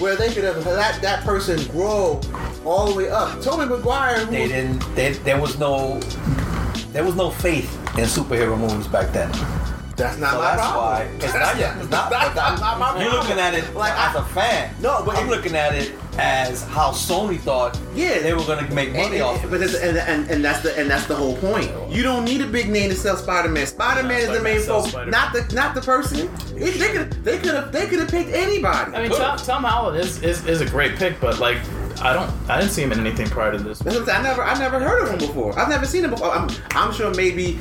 where 0.00 0.16
they 0.16 0.32
could 0.32 0.44
have 0.44 0.64
let 0.64 1.00
that 1.02 1.22
person 1.24 1.62
grow 1.70 2.18
all 2.64 2.88
the 2.90 2.94
way 2.94 3.10
up. 3.10 3.40
Tobey 3.42 3.66
Maguire, 3.66 4.24
They 4.24 4.42
was- 4.42 4.50
didn't. 4.50 4.94
They, 4.94 5.12
there 5.12 5.40
was 5.40 5.58
no. 5.58 6.00
There 6.92 7.04
was 7.04 7.14
no 7.14 7.30
faith 7.30 7.70
in 7.98 8.04
superhero 8.06 8.58
movies 8.58 8.86
back 8.88 9.12
then. 9.12 9.30
That's 9.96 10.18
not 10.18 10.32
So 10.32 10.38
my 10.38 10.44
that's 10.44 10.60
problem. 10.60 10.84
why 10.84 11.24
it's 11.24 11.34
not. 11.34 11.58
Yeah, 11.58 11.80
it's 11.80 11.90
not. 11.90 12.10
That's 12.10 12.28
but 12.28 12.34
that- 12.34 12.60
not 12.60 12.78
my 12.78 13.02
You're 13.02 13.12
looking 13.12 13.38
at 13.38 13.54
it 13.54 13.64
Like, 13.74 13.94
like 13.96 14.08
as 14.10 14.16
I- 14.16 14.20
a 14.20 14.24
fan. 14.24 14.74
No, 14.80 15.02
but 15.06 15.16
I'm 15.16 15.26
it- 15.26 15.30
looking 15.30 15.56
at 15.56 15.74
it 15.74 15.92
as 16.18 16.62
how 16.64 16.90
Sony 16.92 17.38
thought. 17.38 17.78
Yeah. 17.94 18.20
they 18.20 18.32
were 18.34 18.44
gonna 18.44 18.68
make 18.74 18.88
And, 18.88 18.96
money 18.98 19.20
off 19.20 19.36
and, 19.36 19.44
of 19.44 19.50
but 19.50 19.60
it. 19.62 19.74
and, 19.82 19.96
and, 19.98 20.30
and 20.30 20.44
that's 20.44 20.60
the 20.62 20.78
and 20.78 20.90
that's 20.90 21.06
the 21.06 21.14
whole 21.14 21.36
point. 21.38 21.70
You 21.90 22.02
don't 22.02 22.24
need 22.24 22.40
a 22.42 22.46
big 22.46 22.68
name 22.68 22.90
to 22.90 22.96
sell 22.96 23.16
Spider-Man. 23.16 23.66
Spider-Man 23.66 24.16
is 24.20 24.26
the 24.26 24.34
Spider-Man 24.34 24.54
main 24.54 24.62
sells 24.62 24.92
focus, 24.92 25.10
not 25.12 25.32
the 25.32 25.54
not 25.54 25.74
the 25.74 25.80
person. 25.82 26.30
They 26.54 26.70
they 26.70 26.92
could 26.92 27.12
they 27.24 27.38
could 27.38 27.54
have 27.54 27.72
they 27.72 27.86
could 27.86 27.98
have 28.00 28.08
picked 28.10 28.30
anybody. 28.30 28.94
I 28.94 29.02
mean, 29.08 29.16
Tom, 29.16 29.36
Tom 29.38 29.64
Holland 29.64 29.98
is, 29.98 30.22
is 30.22 30.44
is 30.46 30.60
a 30.60 30.66
great 30.66 30.96
pick, 30.96 31.20
but 31.20 31.38
like, 31.38 31.58
I 32.02 32.12
don't, 32.12 32.30
I 32.50 32.60
didn't 32.60 32.72
see 32.72 32.82
him 32.82 32.92
in 32.92 33.00
anything 33.00 33.28
prior 33.28 33.52
to 33.52 33.58
this. 33.58 33.80
I'm. 33.86 34.08
I 34.08 34.22
never 34.22 34.42
I 34.42 34.58
never 34.58 34.78
heard 34.80 35.02
of 35.04 35.10
him 35.10 35.18
before. 35.18 35.58
I've 35.58 35.68
never 35.68 35.84
seen 35.86 36.04
him 36.04 36.10
before. 36.10 36.30
I'm 36.32 36.48
I'm 36.72 36.92
sure 36.92 37.12
maybe 37.14 37.58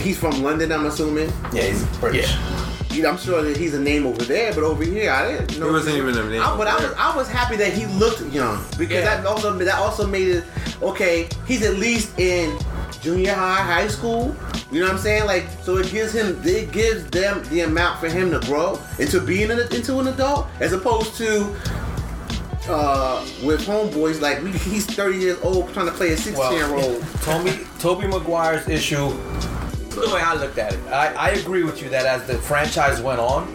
he's 0.00 0.18
from 0.18 0.42
London. 0.42 0.72
I'm 0.72 0.86
assuming. 0.86 1.32
Yeah, 1.52 1.62
he's 1.62 1.84
British. 1.98 2.30
Yeah. 2.32 2.66
You 2.92 3.02
know, 3.04 3.10
I'm 3.10 3.18
sure 3.18 3.40
that 3.42 3.56
he's 3.56 3.74
a 3.74 3.80
name 3.80 4.04
over 4.04 4.24
there, 4.24 4.52
but 4.52 4.64
over 4.64 4.82
here 4.82 5.12
I 5.12 5.30
didn't 5.30 5.60
know. 5.60 5.66
He 5.66 5.72
wasn't 5.72 5.96
even 5.96 6.18
a 6.18 6.28
name 6.28 6.42
I, 6.42 6.56
but 6.56 6.66
I 6.66 6.74
was 6.74 6.92
I 6.98 7.16
was 7.16 7.28
happy 7.28 7.54
that 7.56 7.72
he 7.72 7.86
looked 7.86 8.20
young 8.32 8.64
because 8.76 9.04
Yeah. 9.04 9.16
that 9.22 9.26
also 9.26 9.56
that 9.56 9.78
also 9.78 10.06
made 10.08 10.26
it 10.28 10.44
okay. 10.82 11.28
He's 11.46 11.62
at 11.62 11.76
least 11.76 12.18
in 12.18 12.58
junior 13.00 13.32
high, 13.32 13.62
high 13.62 13.86
school. 13.86 14.34
You 14.72 14.80
know 14.80 14.86
what 14.86 14.94
I'm 14.96 14.98
saying? 15.00 15.26
Like, 15.26 15.46
so 15.62 15.76
it 15.78 15.90
gives 15.92 16.12
him 16.12 16.40
it 16.44 16.72
gives 16.72 17.04
them 17.10 17.44
the 17.50 17.60
amount 17.60 18.00
for 18.00 18.08
him 18.08 18.30
to 18.32 18.40
grow 18.40 18.80
into 18.98 19.20
being 19.20 19.50
an, 19.52 19.60
into 19.72 20.00
an 20.00 20.08
adult, 20.08 20.48
as 20.58 20.72
opposed 20.72 21.14
to. 21.18 21.54
Uh, 22.68 23.24
with 23.42 23.66
homeboys, 23.66 24.20
like 24.20 24.44
he's 24.62 24.84
30 24.86 25.16
years 25.18 25.38
old 25.42 25.72
trying 25.72 25.86
to 25.86 25.92
play 25.92 26.12
a 26.12 26.16
16 26.16 26.34
Well, 26.38 26.52
year 26.52 26.66
old. 26.66 27.02
Tobey 27.22 27.58
Tobey 27.78 28.06
Maguire's 28.06 28.68
issue. 28.68 29.08
The 30.00 30.14
way 30.14 30.20
I 30.22 30.34
looked 30.34 30.58
at 30.58 30.72
it, 30.72 30.80
I, 30.88 31.12
I 31.14 31.28
agree 31.30 31.62
with 31.64 31.82
you 31.82 31.88
that 31.90 32.06
as 32.06 32.26
the 32.26 32.34
franchise 32.38 33.00
went 33.00 33.20
on, 33.20 33.46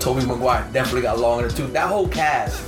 Tobey 0.00 0.24
Maguire 0.26 0.66
definitely 0.72 1.02
got 1.02 1.18
longer 1.18 1.48
too. 1.48 1.66
That 1.68 1.88
whole 1.88 2.08
cast 2.08 2.60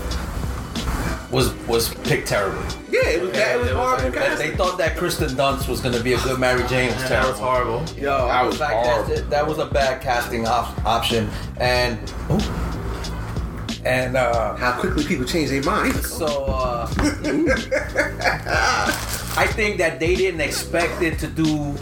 was 1.32 1.52
was 1.66 1.92
picked 2.04 2.28
terribly. 2.28 2.62
Yeah, 2.90 3.08
it 3.08 3.20
was 3.20 3.32
that. 3.32 3.56
It 3.56 3.58
was 3.58 3.68
it 3.70 3.74
was 3.74 3.84
horrible 4.00 4.20
like- 4.20 4.38
They, 4.38 4.54
thought 4.56 4.78
that 4.78 4.96
Kristen 4.96 5.30
Dunst 5.30 5.66
was 5.68 5.80
gonna 5.80 6.00
be 6.00 6.12
a 6.12 6.18
good 6.20 6.38
Mary 6.38 6.62
Jane. 6.68 6.92
Was 6.92 7.02
That 7.02 7.08
terrible. 7.08 7.30
was 7.30 7.38
horrible. 7.40 7.82
Yo, 7.98 8.28
That 8.28 8.40
In 8.42 8.46
was 8.46 8.58
fact, 8.58 8.86
horrible. 8.86 9.14
that, 9.16 9.30
that 9.30 9.46
was 9.46 9.58
a 9.58 9.66
bad 9.66 10.00
casting 10.00 10.46
op- 10.46 10.84
option, 10.86 11.28
and 11.58 11.98
and 13.84 14.16
uh, 14.16 14.54
how 14.54 14.78
quickly 14.80 15.04
people 15.04 15.24
change 15.26 15.50
their 15.50 15.62
minds. 15.64 16.08
so 16.08 16.44
uh, 16.44 16.86
I 19.36 19.46
think 19.52 19.78
that 19.78 19.98
they 19.98 20.14
didn't 20.14 20.40
expect 20.40 21.02
it 21.02 21.18
to 21.18 21.26
do 21.26 21.74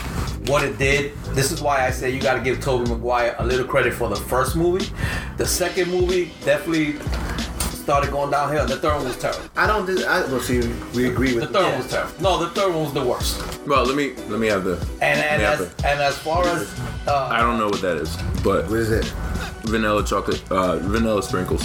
what 0.53 0.63
it 0.63 0.77
did. 0.79 1.15
This 1.35 1.51
is 1.51 1.63
why 1.63 1.87
I 1.87 1.91
say 1.91 2.11
you 2.11 2.21
got 2.21 2.35
to 2.35 2.41
give 2.41 2.61
Tobey 2.61 2.89
Maguire 2.91 3.35
a 3.39 3.45
little 3.45 3.67
credit 3.67 3.95
for 3.95 4.09
the 4.09 4.17
first 4.17 4.55
movie. 4.55 4.87
The 5.39 5.47
second 5.47 5.91
movie 5.91 6.31
definitely 6.45 6.99
started 7.83 8.11
going 8.11 8.31
downhill. 8.31 8.67
The 8.67 8.77
third 8.77 8.97
one 8.97 9.07
was 9.07 9.17
terrible. 9.19 9.41
I 9.57 9.67
don't. 9.67 9.87
Dis- 9.87 10.05
I, 10.05 10.21
well, 10.27 10.41
see, 10.41 10.61
we 10.95 11.09
agree 11.09 11.35
with 11.35 11.45
The 11.49 11.53
third 11.55 11.63
yeah. 11.63 11.71
one 11.71 11.79
was 11.79 11.91
terrible. 11.91 12.23
No, 12.23 12.39
the 12.45 12.51
third 12.51 12.75
one 12.75 12.85
was 12.85 12.93
the 12.93 13.03
worst. 13.05 13.67
Well, 13.67 13.85
let 13.85 13.97
me 13.97 14.13
let 14.29 14.39
me 14.39 14.47
have 14.49 14.65
the. 14.65 14.75
And 15.01 15.19
and 15.21 15.43
as, 15.43 15.59
the- 15.59 15.89
and 15.89 16.01
as 16.01 16.17
far 16.19 16.45
as 16.47 16.79
uh, 17.09 17.29
I 17.33 17.41
don't 17.41 17.59
know 17.59 17.69
what 17.69 17.81
that 17.81 17.97
is, 17.97 18.15
but 18.45 18.69
What 18.69 18.79
is 18.79 18.91
it? 18.91 19.07
vanilla 19.65 20.05
chocolate, 20.05 20.43
uh, 20.51 20.77
vanilla 20.79 21.23
sprinkles. 21.23 21.63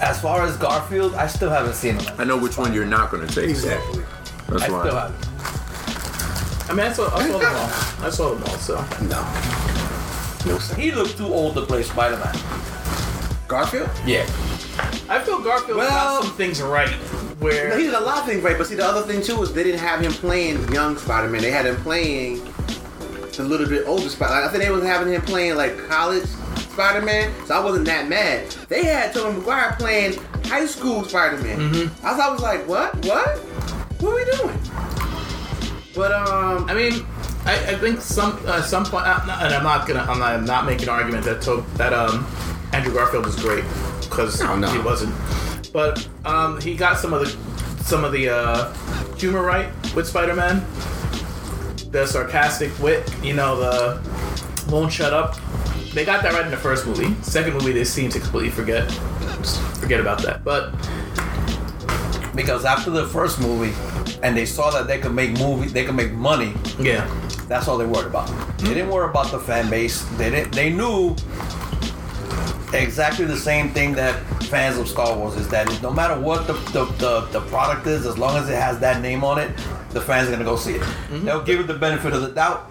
as 0.00 0.20
far 0.22 0.42
as 0.42 0.56
Garfield, 0.56 1.14
I 1.16 1.26
still 1.26 1.50
haven't 1.50 1.74
seen 1.74 1.98
him. 1.98 2.14
I 2.18 2.24
know 2.24 2.38
which 2.38 2.56
one 2.56 2.72
you're 2.72 2.86
not 2.86 3.10
gonna 3.10 3.26
take. 3.26 3.34
so 3.56 3.68
Exactly. 3.68 4.04
That's 4.48 4.62
I 4.64 4.70
why. 4.70 5.12
Still 6.72 6.80
haven't. 6.80 6.80
I 6.80 6.82
mean, 6.82 6.86
I 6.86 6.92
saw, 6.92 7.16
I 7.16 7.28
saw 7.28 7.38
them 7.38 7.56
all. 7.56 8.06
I 8.06 8.10
saw 8.10 8.34
them 8.34 8.42
all. 8.44 8.58
So 8.58 8.74
No. 10.46 10.52
No, 10.52 10.58
sir. 10.58 10.74
He 10.74 10.90
looked 10.90 11.16
too 11.16 11.26
old 11.26 11.54
to 11.54 11.62
play 11.62 11.82
Spider-Man. 11.82 12.34
Garfield? 13.48 13.90
Yeah. 14.06 14.22
I 15.08 15.20
feel 15.20 15.40
Garfield 15.40 15.78
Well- 15.78 15.88
got 15.88 16.24
some 16.24 16.32
things 16.34 16.60
right. 16.62 16.88
Where 17.38 17.70
No, 17.70 17.76
he 17.76 17.84
did 17.84 17.94
a 17.94 18.00
lot 18.00 18.18
of 18.18 18.26
things 18.26 18.42
right, 18.42 18.56
but 18.56 18.66
see, 18.68 18.76
the 18.76 18.84
other 18.84 19.02
thing 19.02 19.20
too 19.22 19.42
is 19.42 19.52
they 19.52 19.64
didn't 19.64 19.80
have 19.80 20.00
him 20.00 20.12
playing 20.12 20.72
young 20.72 20.96
Spider-Man. 20.96 21.42
They 21.42 21.50
had 21.50 21.66
him 21.66 21.76
playing 21.76 22.40
a 23.38 23.42
little 23.42 23.66
bit 23.66 23.86
older 23.86 24.08
Spider. 24.08 24.34
Man. 24.34 24.44
I 24.44 24.48
think 24.48 24.62
they 24.64 24.70
was 24.70 24.84
having 24.84 25.12
him 25.12 25.22
playing 25.22 25.56
like 25.56 25.76
college 25.88 26.24
Spider-Man, 26.72 27.32
so 27.46 27.54
I 27.54 27.64
wasn't 27.64 27.86
that 27.86 28.08
mad. 28.08 28.48
They 28.68 28.84
had 28.84 29.12
Tobey 29.12 29.38
Maguire 29.38 29.74
playing 29.78 30.18
high 30.46 30.66
school 30.66 31.02
Spider-Man. 31.04 31.58
Mm-hmm. 31.72 32.06
I 32.06 32.12
was, 32.12 32.20
I 32.20 32.30
was 32.30 32.40
like, 32.42 32.66
what? 32.68 32.94
What? 33.06 33.38
What 34.00 34.12
are 34.12 34.16
we 34.16 34.24
doing? 34.36 34.60
But 35.94 36.12
um, 36.12 36.68
I 36.68 36.74
mean, 36.74 37.04
I, 37.44 37.54
I 37.54 37.74
think 37.78 38.00
some 38.00 38.38
uh, 38.46 38.62
some 38.62 38.84
point, 38.84 39.06
uh, 39.06 39.20
and 39.42 39.54
I'm 39.54 39.62
not 39.62 39.86
gonna, 39.86 40.00
I'm 40.00 40.18
not, 40.18 40.32
I'm 40.32 40.44
not 40.44 40.64
making 40.66 40.84
an 40.84 40.88
argument 40.90 41.24
that 41.24 41.42
to, 41.42 41.64
that 41.76 41.92
um 41.92 42.26
Andrew 42.72 42.94
Garfield 42.94 43.26
is 43.26 43.36
great 43.36 43.64
because 44.00 44.40
No, 44.40 44.56
no. 44.56 44.68
he 44.70 44.78
wasn't, 44.78 45.14
but 45.72 46.08
um 46.24 46.60
he 46.60 46.74
got 46.74 46.98
some 46.98 47.12
of 47.12 47.20
the 47.20 47.82
some 47.84 48.04
of 48.04 48.12
the 48.12 48.28
uh, 48.30 48.72
humor 49.16 49.42
right 49.42 49.68
with 49.94 50.06
Spider-Man, 50.06 50.64
the 51.90 52.06
sarcastic 52.06 52.76
wit, 52.78 53.12
you 53.22 53.34
know, 53.34 53.58
the 53.58 54.70
won't 54.70 54.92
shut 54.92 55.12
up 55.12 55.36
they 55.92 56.06
got 56.06 56.22
that 56.22 56.32
right 56.32 56.44
in 56.44 56.50
the 56.50 56.56
first 56.56 56.86
movie. 56.86 57.14
Second 57.22 57.52
movie, 57.52 57.72
they 57.72 57.84
seem 57.84 58.08
to 58.10 58.18
completely 58.18 58.50
forget 58.50 58.90
forget 59.80 60.00
about 60.00 60.22
that. 60.22 60.42
But 60.42 60.70
because 62.34 62.64
after 62.64 62.90
the 62.90 63.06
first 63.08 63.40
movie, 63.40 63.74
and 64.22 64.36
they 64.36 64.46
saw 64.46 64.70
that 64.70 64.86
they 64.86 64.98
could 64.98 65.14
make 65.14 65.32
movie, 65.38 65.68
they 65.68 65.84
could 65.84 65.96
make 65.96 66.12
money. 66.12 66.54
yeah, 66.78 67.06
That's 67.48 67.68
all 67.68 67.76
they 67.76 67.86
worried 67.86 68.06
about. 68.06 68.28
They 68.58 68.68
hmm. 68.68 68.74
didn't 68.74 68.90
worry 68.90 69.10
about 69.10 69.30
the 69.30 69.38
fan 69.38 69.68
base. 69.68 70.04
They 70.16 70.30
didn't. 70.30 70.52
They 70.52 70.72
knew 70.72 71.16
exactly 72.72 73.24
the 73.26 73.36
same 73.36 73.70
thing 73.70 73.92
that 73.94 74.22
fans 74.44 74.78
of 74.78 74.88
Star 74.88 75.16
Wars 75.16 75.36
is 75.36 75.48
that 75.48 75.66
no 75.82 75.90
matter 75.90 76.18
what 76.18 76.46
the 76.46 76.54
the, 76.72 76.84
the, 76.98 77.20
the 77.32 77.40
product 77.48 77.86
is, 77.86 78.06
as 78.06 78.16
long 78.16 78.36
as 78.36 78.48
it 78.48 78.54
has 78.54 78.78
that 78.80 79.02
name 79.02 79.24
on 79.24 79.38
it, 79.38 79.50
the 79.90 80.00
fans 80.00 80.28
are 80.28 80.32
gonna 80.32 80.44
go 80.44 80.56
see 80.56 80.74
it. 80.74 80.82
Hmm. 80.82 81.24
They'll 81.24 81.42
give 81.42 81.60
it 81.60 81.66
the 81.66 81.74
benefit 81.74 82.12
of 82.12 82.22
the 82.22 82.30
doubt, 82.30 82.70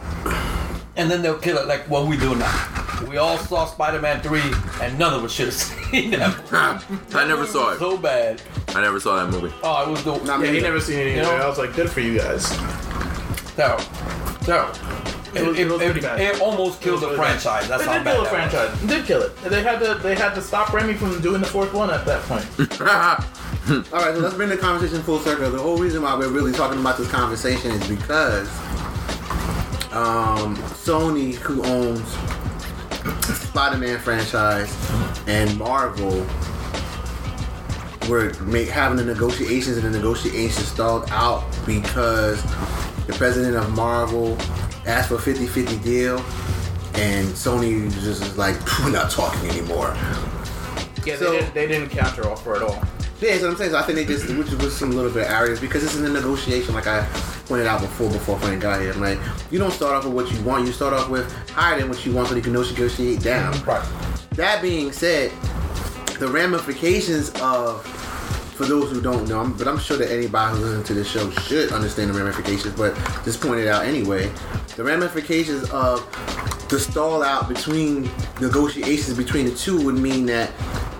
and 0.96 1.12
then 1.12 1.22
they'll 1.22 1.40
kill 1.40 1.58
it 1.58 1.68
like 1.68 1.90
what 1.90 2.08
we 2.08 2.18
do 2.18 2.36
now. 2.36 2.81
We 3.10 3.18
all 3.18 3.38
saw 3.38 3.66
Spider-Man 3.66 4.22
3, 4.22 4.42
and 4.82 4.98
none 4.98 5.14
of 5.14 5.24
us 5.24 5.32
should 5.32 5.46
have 5.48 5.54
seen 5.92 6.12
that. 6.12 6.36
I 7.14 7.28
never 7.28 7.46
saw 7.46 7.72
it. 7.74 7.80
So 7.80 7.98
bad. 7.98 8.42
I 8.70 8.82
never 8.82 9.00
saw 9.00 9.24
that 9.24 9.32
movie. 9.32 9.54
Oh, 9.64 9.84
it 9.88 9.92
was 9.92 10.04
the 10.04 10.16
Nah, 10.24 10.40
yeah, 10.42 10.52
he 10.52 10.60
never 10.62 10.80
seen 10.80 11.00
it. 11.00 11.06
You 11.16 11.22
either. 11.22 11.38
know? 11.38 11.44
I 11.44 11.48
was 11.48 11.58
like, 11.58 11.74
good 11.76 11.90
for 11.90 12.00
you 12.00 12.18
guys. 12.18 12.48
terrible. 13.56 13.84
Terrible. 14.44 14.76
It 15.34 15.48
was- 15.48 15.58
it 15.60 15.68
was 15.70 15.78
pretty 15.82 16.02
bad. 16.02 16.20
it 16.20 16.42
almost 16.42 16.82
killed 16.82 16.98
It 16.98 17.02
the 17.02 17.08
was 17.12 17.18
really 17.18 17.30
bad. 17.32 17.42
franchise. 17.42 17.68
That's 17.70 17.84
they 17.84 17.90
how 17.90 17.98
did 17.98 18.04
bad 18.04 18.14
kill 18.16 18.24
the 18.26 18.30
that 18.30 18.52
was. 18.52 18.52
franchise. 18.54 18.90
Did 18.90 19.06
kill 19.06 19.22
it. 19.22 19.38
They 19.44 19.64
had 19.64 19.80
to. 19.80 19.94
They 19.96 20.16
had 20.16 20.34
to 20.36 20.42
stop 20.42 20.68
Raimi 20.68 20.98
from 20.98 21.22
doing 21.22 21.40
the 21.42 21.48
fourth 21.48 21.74
one 21.74 21.90
at 21.90 22.06
that 22.06 22.22
point. 22.24 22.46
All 23.94 24.00
right, 24.02 24.14
so 24.14 24.20
let's 24.20 24.36
bring 24.36 24.50
the 24.50 24.58
conversation 24.58 25.02
full 25.04 25.20
circle. 25.20 25.50
The 25.52 25.58
whole 25.60 25.78
reason 25.78 26.02
why 26.02 26.16
we're 26.18 26.28
really 26.30 26.52
talking 26.52 26.80
about 26.80 26.98
this 26.98 27.10
conversation 27.10 27.72
is 27.72 27.88
because 27.88 28.50
um, 29.94 30.56
Sony, 30.76 31.36
who 31.36 31.64
owns 31.64 32.16
Spider-Man 33.56 34.00
franchise, 34.00 34.74
and 35.28 35.58
Marvel 35.60 36.26
were 38.10 38.34
make, 38.44 38.70
having 38.70 38.96
the 38.98 39.04
negotiations, 39.04 39.76
and 39.76 39.86
the 39.94 39.98
negotiations 39.98 40.68
stalled 40.68 41.04
out 41.10 41.44
because 41.66 42.42
the 43.08 43.14
president 43.18 43.58
of 43.58 43.70
Marvel 43.76 44.38
asked 44.88 45.10
for 45.10 45.16
a 45.16 45.18
50-50 45.18 45.84
deal, 45.84 46.18
and 46.96 47.28
Sony 47.28 47.92
just 47.92 48.24
is 48.24 48.38
like, 48.38 48.56
we're 48.80 48.92
not 48.92 49.12
talking 49.12 49.50
anymore. 49.50 49.94
Yeah, 51.06 51.18
So- 51.18 51.32
they, 51.32 51.40
didn't, 51.40 51.54
they 51.54 51.68
didn't 51.68 51.90
counter 51.90 52.30
offer 52.30 52.56
at 52.56 52.62
all. 52.62 52.82
Yeah, 53.20 53.34
what 53.42 53.44
I'm 53.52 53.56
saying. 53.58 53.72
So 53.72 53.78
I 53.78 53.82
think 53.84 53.98
they 53.98 54.06
just, 54.06 54.30
which 54.36 54.50
was 54.64 54.76
some 54.76 54.92
little 54.92 55.12
bit 55.12 55.26
of 55.28 55.32
areas 55.32 55.60
because 55.60 55.84
this 55.84 55.94
is 55.94 56.02
the 56.02 56.10
negotiation, 56.10 56.74
like 56.74 56.88
I 56.88 57.06
pointed 57.52 57.68
out 57.68 57.82
before, 57.82 58.10
before 58.10 58.40
Frank 58.40 58.62
got 58.62 58.80
here. 58.80 58.94
Like, 58.94 59.20
you 59.52 59.60
don't 59.60 59.72
start 59.74 59.94
off 59.94 60.06
with 60.06 60.14
what 60.14 60.32
you 60.32 60.42
want. 60.44 60.66
You 60.66 60.72
start 60.72 60.94
off 60.94 61.10
with 61.10 61.30
higher 61.50 61.78
than 61.78 61.90
what 61.90 62.06
you 62.06 62.14
want, 62.14 62.30
so 62.30 62.36
you 62.36 62.42
can 62.42 62.54
negotiate 62.54 63.20
down. 63.22 63.52
Right. 63.66 63.86
That 64.38 64.62
being 64.62 64.94
said, 64.94 65.32
the 66.18 66.30
ramifications 66.30 67.30
of, 67.42 67.86
for 68.56 68.64
those 68.64 68.90
who 68.90 69.02
don't 69.02 69.28
know, 69.28 69.40
I'm- 69.40 69.52
but 69.52 69.68
I'm 69.68 69.78
sure 69.80 69.98
that 69.98 70.10
anybody 70.10 70.56
who 70.58 70.64
listens 70.64 70.88
to 70.88 70.94
this 70.94 71.10
show 71.10 71.30
should 71.32 71.74
understand 71.74 72.10
the 72.12 72.18
ramifications, 72.18 72.74
but 72.74 72.96
just 73.26 73.42
point 73.42 73.60
it 73.60 73.68
out 73.68 73.84
anyway. 73.84 74.32
The 74.78 74.84
ramifications 74.86 75.70
of 75.72 76.08
the 76.70 76.80
stall 76.80 77.22
out 77.22 77.50
between 77.50 78.10
negotiations 78.40 79.18
between 79.18 79.44
the 79.44 79.52
two 79.56 79.84
would 79.84 79.96
mean 79.98 80.26
that 80.28 80.52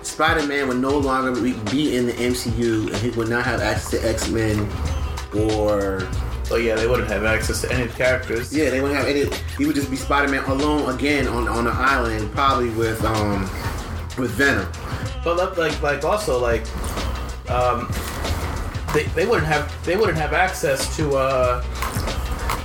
Spider-Man 0.02 0.68
would 0.68 0.80
no 0.80 0.98
longer 0.98 1.32
be- 1.40 1.54
be 1.70 1.96
in 1.96 2.04
the 2.08 2.12
MCU 2.12 2.88
and 2.88 2.96
he 2.96 3.08
would 3.16 3.30
not 3.30 3.44
have 3.46 3.62
access 3.62 3.92
to 3.92 4.06
X-Men 4.06 4.68
or 5.34 6.06
So 6.52 6.58
yeah, 6.58 6.74
they 6.74 6.86
wouldn't 6.86 7.08
have 7.08 7.24
access 7.24 7.62
to 7.62 7.72
any 7.72 7.84
of 7.84 7.92
the 7.92 7.96
characters. 7.96 8.54
yeah, 8.54 8.68
they 8.68 8.82
wouldn't 8.82 8.98
have 9.00 9.08
any. 9.08 9.24
He 9.56 9.64
would 9.64 9.74
just 9.74 9.90
be 9.90 9.96
Spider-Man 9.96 10.44
alone 10.44 10.94
again 10.94 11.26
on 11.26 11.48
on 11.48 11.66
an 11.66 11.72
island, 11.74 12.30
probably 12.32 12.68
with 12.68 13.02
um 13.06 13.44
with 14.18 14.32
Venom. 14.32 14.70
But 15.24 15.38
like- 15.38 15.56
like 15.56 15.80
like 15.82 16.04
also 16.04 16.38
like 16.38 16.66
um 17.50 17.90
they, 18.92 19.04
they 19.14 19.24
wouldn't 19.24 19.46
have 19.46 19.72
they 19.86 19.96
wouldn't 19.96 20.18
have 20.18 20.34
access 20.34 20.94
to 20.96 21.16
uh 21.16 21.62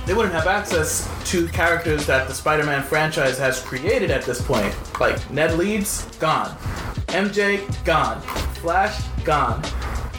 they 0.04 0.12
wouldn't 0.12 0.34
have 0.34 0.46
access 0.46 1.08
to 1.30 1.48
characters 1.48 2.04
that 2.08 2.28
the 2.28 2.34
Spider-Man 2.34 2.82
franchise 2.82 3.38
has 3.38 3.58
created 3.62 4.10
at 4.10 4.22
this 4.22 4.42
point. 4.42 4.74
Like 5.00 5.30
Ned 5.30 5.56
Leeds, 5.56 6.04
gone. 6.18 6.54
MJ, 7.06 7.64
gone. 7.86 8.20
Flash, 8.60 9.02
gone. 9.24 9.62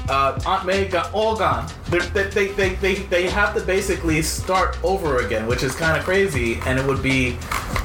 Uh, 0.10 0.39
Aunt 0.45 0.65
May 0.65 0.88
got 0.88 1.13
all 1.13 1.36
gone. 1.36 1.69
They, 1.89 2.00
they, 2.00 2.48
they, 2.48 2.76
they, 2.76 2.95
they 2.95 3.30
have 3.30 3.54
to 3.54 3.62
basically 3.62 4.22
start 4.24 4.84
over 4.84 5.19
again, 5.19 5.45
which 5.45 5.62
is 5.62 5.76
kind 5.76 5.95
of 5.98 6.04
crazy, 6.04 6.60
and 6.65 6.80
it 6.80 6.86
would 6.86 7.04
be 7.04 7.38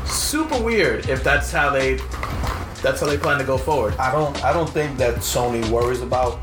super 0.07 0.61
weird 0.61 1.09
if 1.09 1.23
that's 1.23 1.53
how 1.53 1.71
they 1.71 1.99
that's 2.83 3.01
how 3.01 3.07
they 3.07 3.17
plan 3.17 3.39
to 3.39 3.45
go 3.45 3.57
forward. 3.57 3.95
I 3.97 4.13
don't 4.13 4.45
I 4.45 4.53
don't 4.53 4.69
think 4.69 4.99
that 4.99 5.17
Sony 5.17 5.67
worries 5.71 6.03
about 6.03 6.39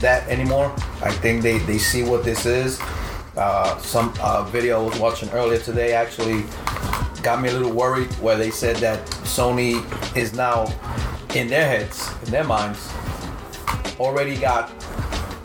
that 0.00 0.28
anymore. 0.28 0.74
I 1.02 1.10
think 1.10 1.42
they, 1.42 1.58
they 1.58 1.78
see 1.78 2.02
what 2.02 2.24
this 2.24 2.46
is. 2.46 2.80
Uh, 3.36 3.76
some 3.78 4.12
uh, 4.20 4.44
video 4.44 4.82
I 4.82 4.88
was 4.88 4.98
watching 4.98 5.28
earlier 5.30 5.58
today 5.58 5.92
actually 5.92 6.44
got 7.22 7.40
me 7.42 7.48
a 7.48 7.52
little 7.52 7.72
worried 7.72 8.12
where 8.14 8.36
they 8.36 8.50
said 8.50 8.76
that 8.76 9.04
Sony 9.24 9.84
is 10.16 10.32
now 10.32 10.64
in 11.34 11.48
their 11.48 11.66
heads, 11.66 12.10
in 12.24 12.30
their 12.30 12.44
minds, 12.44 12.90
already 13.98 14.36
got 14.36 14.70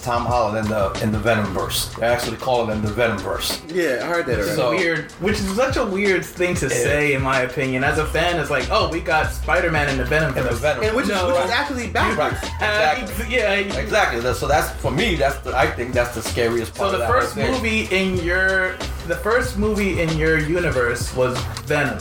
Tom 0.02 0.26
Holland 0.26 0.58
in 0.66 0.68
the 0.72 0.92
in 1.04 1.12
the 1.12 1.18
Venomverse. 1.18 1.96
They're 1.96 2.12
actually 2.12 2.38
calling 2.38 2.70
them 2.70 2.82
the 2.82 2.92
Venomverse. 2.92 3.62
Yeah, 3.74 4.04
I 4.04 4.08
heard 4.08 4.26
that 4.26 4.40
already. 4.40 4.56
So- 4.56 4.70
weird, 4.72 5.12
which 5.14 5.40
is 5.40 5.56
such 5.56 5.78
a 5.78 5.86
weird 5.86 6.26
thing 6.26 6.56
to 6.56 6.70
say, 6.70 7.14
in 7.14 7.22
my 7.22 7.42
opinion. 7.42 7.84
As 7.84 7.98
a 8.00 8.06
fan, 8.06 8.40
it's 8.40 8.50
like, 8.50 8.68
oh, 8.72 8.90
we 8.90 9.00
got 9.00 9.32
Spider-Man 9.32 9.90
in 9.90 9.98
the 9.98 10.06
Venom. 10.06 10.38
In 10.38 10.44
the 10.46 10.52
Venom. 10.52 10.84
and 10.84 10.96
which, 10.96 11.08
No. 11.08 11.30
is, 11.30 11.36
which 11.36 11.46
is 11.46 11.52
actually 11.52 11.88
backwards. 11.88 12.42
Right. 12.44 12.98
Uh, 12.98 13.02
exactly. 13.02 13.36
yeah. 13.36 13.52
Exactly. 13.54 14.34
So 14.34 14.48
that's 14.48 14.70
for 14.82 14.92
me. 14.92 15.16
That's 15.16 15.38
the, 15.40 15.56
I 15.56 15.68
think 15.68 15.94
that's 15.94 16.16
the 16.16 16.22
scariest 16.22 16.74
part. 16.76 16.92
So 16.92 16.98
the 16.98 17.04
of 17.04 17.10
that 17.10 17.22
first 17.22 17.36
right 17.36 17.52
movie 17.52 17.84
in 17.96 18.18
your, 18.24 18.78
the 19.08 19.16
first 19.16 19.58
movie 19.58 20.02
in 20.02 20.18
your 20.18 20.38
universe 20.40 21.16
was 21.16 21.38
Venom. 21.66 22.00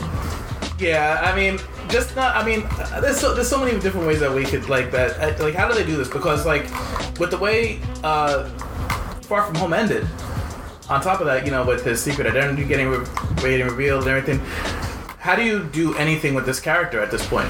Yeah, 0.79 1.21
I 1.23 1.37
mean, 1.37 1.59
just 1.91 2.15
not. 2.17 2.37
I 2.37 2.45
mean, 2.45 2.67
there's 3.01 3.19
so, 3.19 3.35
there's 3.35 3.49
so 3.49 3.59
many 3.63 3.79
different 3.81 4.07
ways 4.07 4.21
that 4.21 4.33
we 4.33 4.45
could 4.45 4.69
like 4.69 4.91
that. 4.93 5.19
uh, 5.41 5.43
Like, 5.45 5.55
how 5.55 5.69
do 5.69 5.75
they 5.75 5.85
do 5.85 5.97
this? 5.97 6.09
Because 6.09 6.47
like, 6.47 6.63
with 7.19 7.31
the 7.31 7.39
way 7.39 7.81
uh, 8.05 8.45
Far 9.23 9.45
From 9.45 9.55
Home 9.57 9.73
ended, 9.73 10.07
on 10.89 11.01
top 11.01 11.21
of 11.21 11.27
that, 11.27 11.45
you 11.45 11.53
know, 11.53 11.65
with 11.65 11.85
his 11.85 12.03
secret 12.03 12.27
identity 12.27 12.65
getting 12.65 12.89
re- 12.89 13.07
getting 13.37 13.67
revealed 13.67 14.03
and 14.03 14.11
everything, 14.11 14.39
how 15.19 15.37
do 15.37 15.43
you 15.45 15.65
do 15.65 15.95
anything 15.97 16.35
with 16.35 16.47
this 16.47 16.59
character 16.61 17.01
at 17.01 17.11
this 17.11 17.25
point? 17.27 17.49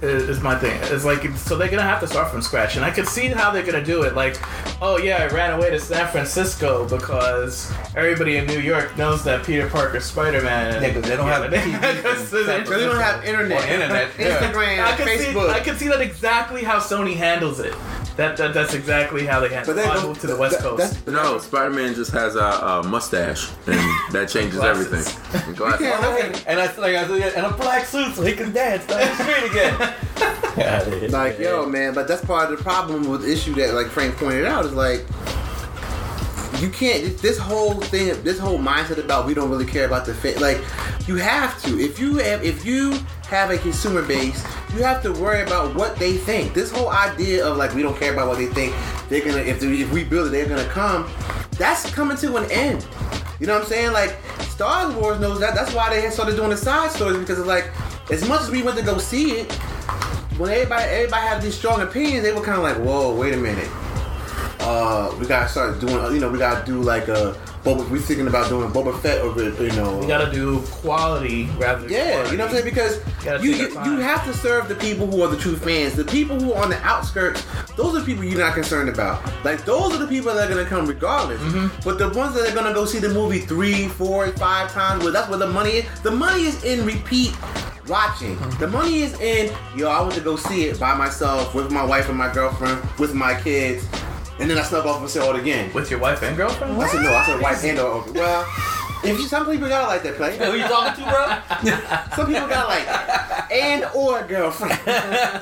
Is 0.00 0.28
is 0.28 0.40
my 0.40 0.56
thing. 0.56 0.78
It's 0.84 1.04
like 1.04 1.24
so 1.36 1.56
they're 1.56 1.68
gonna 1.68 1.82
have 1.82 1.98
to 2.00 2.06
start 2.06 2.30
from 2.30 2.40
scratch, 2.40 2.76
and 2.76 2.84
I 2.84 2.90
could 2.92 3.08
see 3.08 3.26
how 3.28 3.50
they're 3.50 3.64
gonna 3.66 3.84
do 3.84 4.02
it. 4.02 4.14
Like, 4.14 4.36
oh 4.80 4.96
yeah, 4.98 5.22
I 5.24 5.26
ran 5.34 5.52
away 5.58 5.70
to 5.70 5.80
San 5.80 6.06
Francisco 6.08 6.88
because 6.88 7.72
everybody 7.96 8.36
in 8.36 8.46
New 8.46 8.60
York 8.60 8.96
knows 8.96 9.24
that 9.24 9.44
Peter 9.44 9.68
Parker's 9.68 10.04
Spider 10.04 10.42
Man. 10.42 10.82
Yeah, 10.82 10.92
'cause 10.92 11.02
they 11.02 11.16
don't 11.16 11.26
have 11.28 11.42
TV 11.50 11.64
in 11.64 11.96
Because 11.96 12.30
they 12.30 12.46
don't 12.86 12.96
have 13.00 13.24
internet, 13.24 13.62
Or 13.64 13.72
internet, 13.72 14.08
yeah. 14.18 14.38
Instagram, 14.40 14.84
I 14.84 14.96
could 14.96 15.08
see, 15.08 15.24
Facebook. 15.26 15.50
I 15.50 15.60
could 15.60 15.78
see 15.78 15.88
that 15.88 16.00
exactly 16.00 16.62
how 16.64 16.78
Sony 16.78 17.16
handles 17.16 17.60
it. 17.60 17.74
That, 18.18 18.36
that 18.36 18.52
that's 18.52 18.74
exactly 18.74 19.24
how 19.24 19.38
they 19.38 19.48
handle. 19.48 19.72
But 19.74 19.80
it. 19.80 19.84
they 19.86 19.90
I 19.90 20.02
moved 20.04 20.20
to 20.22 20.26
the 20.26 20.36
West 20.36 20.56
that- 20.56 20.62
Coast. 20.64 21.06
that's- 21.06 21.06
No, 21.06 21.38
Spider 21.38 21.70
Man 21.70 21.94
just 21.94 22.10
has 22.10 22.34
a, 22.34 22.40
a 22.42 22.82
mustache, 22.82 23.48
and 23.68 23.78
that 24.12 24.28
changes 24.32 24.58
Glasses. 24.58 24.86
everything. 24.92 25.42
And 25.48 25.56
glasses. 25.56 25.86
can't 25.86 26.44
And 26.48 26.60
I 26.60 26.64
like 26.76 26.96
I 26.96 27.06
said, 27.06 27.34
and 27.34 27.46
a 27.46 27.50
black 27.56 27.86
suit 27.86 28.14
so 28.16 28.22
he 28.22 28.32
can 28.34 28.52
dance 28.52 28.84
down 28.86 29.00
the 29.00 29.14
street 29.22 29.50
again. 29.52 29.94
yeah, 30.58 31.08
Like, 31.16 31.38
yo, 31.38 31.64
man, 31.66 31.94
but 31.94 32.08
that's 32.08 32.24
part 32.24 32.50
of 32.50 32.58
the 32.58 32.64
problem 32.64 33.08
with 33.08 33.22
the 33.22 33.32
issue 33.32 33.54
that, 33.54 33.72
like 33.74 33.86
Frank 33.86 34.16
pointed 34.16 34.44
out, 34.46 34.64
is 34.66 34.72
like, 34.72 35.06
you 36.60 36.70
can't, 36.70 37.16
this 37.18 37.38
whole 37.38 37.74
thing, 37.74 38.20
this 38.24 38.38
whole 38.40 38.58
mindset 38.58 38.98
about 38.98 39.26
we 39.26 39.34
don't 39.34 39.48
really 39.48 39.64
care 39.64 39.86
about 39.86 40.04
the 40.06 40.12
fit, 40.14 40.40
like, 40.40 40.58
you 41.06 41.14
have 41.16 41.62
to. 41.62 41.78
If 41.78 42.00
you 42.00 42.16
have, 42.16 42.42
if 42.44 42.64
you 42.66 42.98
have 43.28 43.50
a 43.52 43.58
consumer 43.58 44.02
base, 44.02 44.44
you 44.74 44.82
have 44.82 45.02
to 45.02 45.12
worry 45.12 45.42
about 45.42 45.74
what 45.74 45.96
they 45.96 46.14
think. 46.14 46.54
This 46.54 46.70
whole 46.70 46.90
idea 46.90 47.46
of, 47.46 47.56
like, 47.56 47.74
we 47.74 47.82
don't 47.82 47.98
care 47.98 48.12
about 48.12 48.28
what 48.28 48.38
they 48.38 48.46
think, 48.46 48.74
they're 49.08 49.24
gonna, 49.24 49.38
if, 49.38 49.60
they, 49.60 49.66
if 49.80 49.92
we 49.92 50.04
build 50.04 50.28
it, 50.28 50.30
they're 50.30 50.48
gonna 50.48 50.68
come, 50.68 51.10
that's 51.52 51.90
coming 51.90 52.16
to 52.18 52.36
an 52.36 52.50
end. 52.50 52.86
You 53.40 53.46
know 53.46 53.54
what 53.54 53.62
I'm 53.62 53.68
saying? 53.68 53.92
Like, 53.92 54.16
Star 54.42 54.90
Wars 54.92 55.20
knows 55.20 55.40
that. 55.40 55.54
That's 55.54 55.72
why 55.72 55.88
they 55.88 56.10
started 56.10 56.36
doing 56.36 56.50
the 56.50 56.56
side 56.56 56.90
stories 56.90 57.18
because 57.18 57.38
it's 57.38 57.48
like, 57.48 57.70
as 58.10 58.26
much 58.28 58.42
as 58.42 58.50
we 58.50 58.62
went 58.62 58.76
to 58.78 58.84
go 58.84 58.98
see 58.98 59.32
it, 59.32 59.52
when 60.38 60.50
everybody 60.50 60.84
everybody 60.84 61.26
had 61.26 61.42
these 61.42 61.56
strong 61.56 61.80
opinions, 61.80 62.22
they 62.22 62.32
were 62.32 62.40
kind 62.40 62.58
of 62.58 62.62
like, 62.62 62.76
whoa, 62.76 63.14
wait 63.14 63.34
a 63.34 63.36
minute. 63.36 63.68
Uh, 64.60 65.14
we 65.18 65.26
gotta 65.26 65.48
start 65.48 65.80
doing, 65.80 66.14
you 66.14 66.20
know, 66.20 66.28
we 66.30 66.38
gotta 66.38 66.64
do 66.64 66.80
like 66.80 67.08
a, 67.08 67.36
Boba, 67.64 67.88
we 67.90 67.98
thinking 67.98 68.26
about 68.26 68.48
doing 68.48 68.70
Boba 68.70 68.98
Fett 69.00 69.24
or, 69.24 69.36
you 69.40 69.70
know. 69.72 69.98
we 69.98 70.06
gotta 70.06 70.32
do 70.32 70.60
quality 70.62 71.46
rather 71.58 71.82
than 71.82 71.90
yeah, 71.90 72.12
quantity. 72.12 72.30
you 72.32 72.38
know 72.38 72.44
what 72.44 72.54
I'm 72.54 72.62
saying? 72.62 72.64
Because 72.64 73.44
you, 73.44 73.50
you, 73.52 73.68
you 73.68 73.98
have 73.98 74.24
to 74.24 74.32
serve 74.32 74.68
the 74.68 74.74
people 74.76 75.06
who 75.06 75.22
are 75.22 75.28
the 75.28 75.36
true 75.36 75.56
fans. 75.56 75.94
The 75.94 76.04
people 76.04 76.38
who 76.38 76.52
are 76.52 76.62
on 76.62 76.70
the 76.70 76.78
outskirts, 76.84 77.44
those 77.76 77.94
are 77.94 78.00
the 78.00 78.06
people 78.06 78.24
you're 78.24 78.38
not 78.38 78.54
concerned 78.54 78.88
about. 78.88 79.22
Like, 79.44 79.64
those 79.64 79.94
are 79.94 79.98
the 79.98 80.06
people 80.06 80.32
that 80.34 80.50
are 80.50 80.54
gonna 80.54 80.68
come 80.68 80.86
regardless. 80.86 81.40
Mm-hmm. 81.40 81.80
But 81.84 81.98
the 81.98 82.08
ones 82.10 82.34
that 82.34 82.50
are 82.50 82.54
gonna 82.54 82.74
go 82.74 82.84
see 82.84 82.98
the 82.98 83.08
movie 83.08 83.40
three, 83.40 83.88
four, 83.88 84.28
five 84.32 84.72
times, 84.72 85.02
well, 85.02 85.12
that's 85.12 85.28
where 85.28 85.38
the 85.38 85.48
money 85.48 85.70
is. 85.70 86.00
The 86.00 86.10
money 86.10 86.42
is 86.42 86.62
in 86.64 86.86
repeat 86.86 87.36
watching. 87.88 88.38
The 88.58 88.68
money 88.68 89.00
is 89.00 89.18
in, 89.20 89.54
yo, 89.76 89.88
I 89.88 90.00
want 90.00 90.14
to 90.14 90.20
go 90.20 90.36
see 90.36 90.66
it 90.66 90.78
by 90.78 90.94
myself 90.94 91.54
with 91.54 91.72
my 91.72 91.84
wife 91.84 92.08
and 92.08 92.18
my 92.18 92.32
girlfriend, 92.32 92.82
with 92.98 93.14
my 93.14 93.40
kids, 93.40 93.86
and 94.38 94.50
then 94.50 94.58
I 94.58 94.62
snuck 94.62 94.86
off 94.86 95.00
and 95.00 95.10
saw 95.10 95.34
it 95.34 95.40
again. 95.40 95.72
With 95.72 95.90
your 95.90 96.00
wife 96.00 96.22
and 96.22 96.36
girlfriend? 96.36 96.80
I 96.80 96.88
said 96.88 97.02
no, 97.02 97.14
I 97.14 97.26
said 97.26 97.40
wife 97.40 97.64
and 97.64 97.78
or 97.78 98.04
well, 98.12 98.46
if 99.04 99.18
you, 99.18 99.26
some 99.26 99.46
people 99.46 99.68
got 99.68 99.88
like 99.88 100.02
that 100.02 100.16
play. 100.16 100.36
Who 100.38 100.56
you 100.56 100.64
talking 100.64 101.04
to, 101.04 101.10
bro? 101.10 101.76
Some 102.16 102.26
people 102.26 102.48
got 102.48 102.68
like 102.68 103.52
and 103.52 103.84
or 103.94 104.22
girlfriend. 104.24 104.78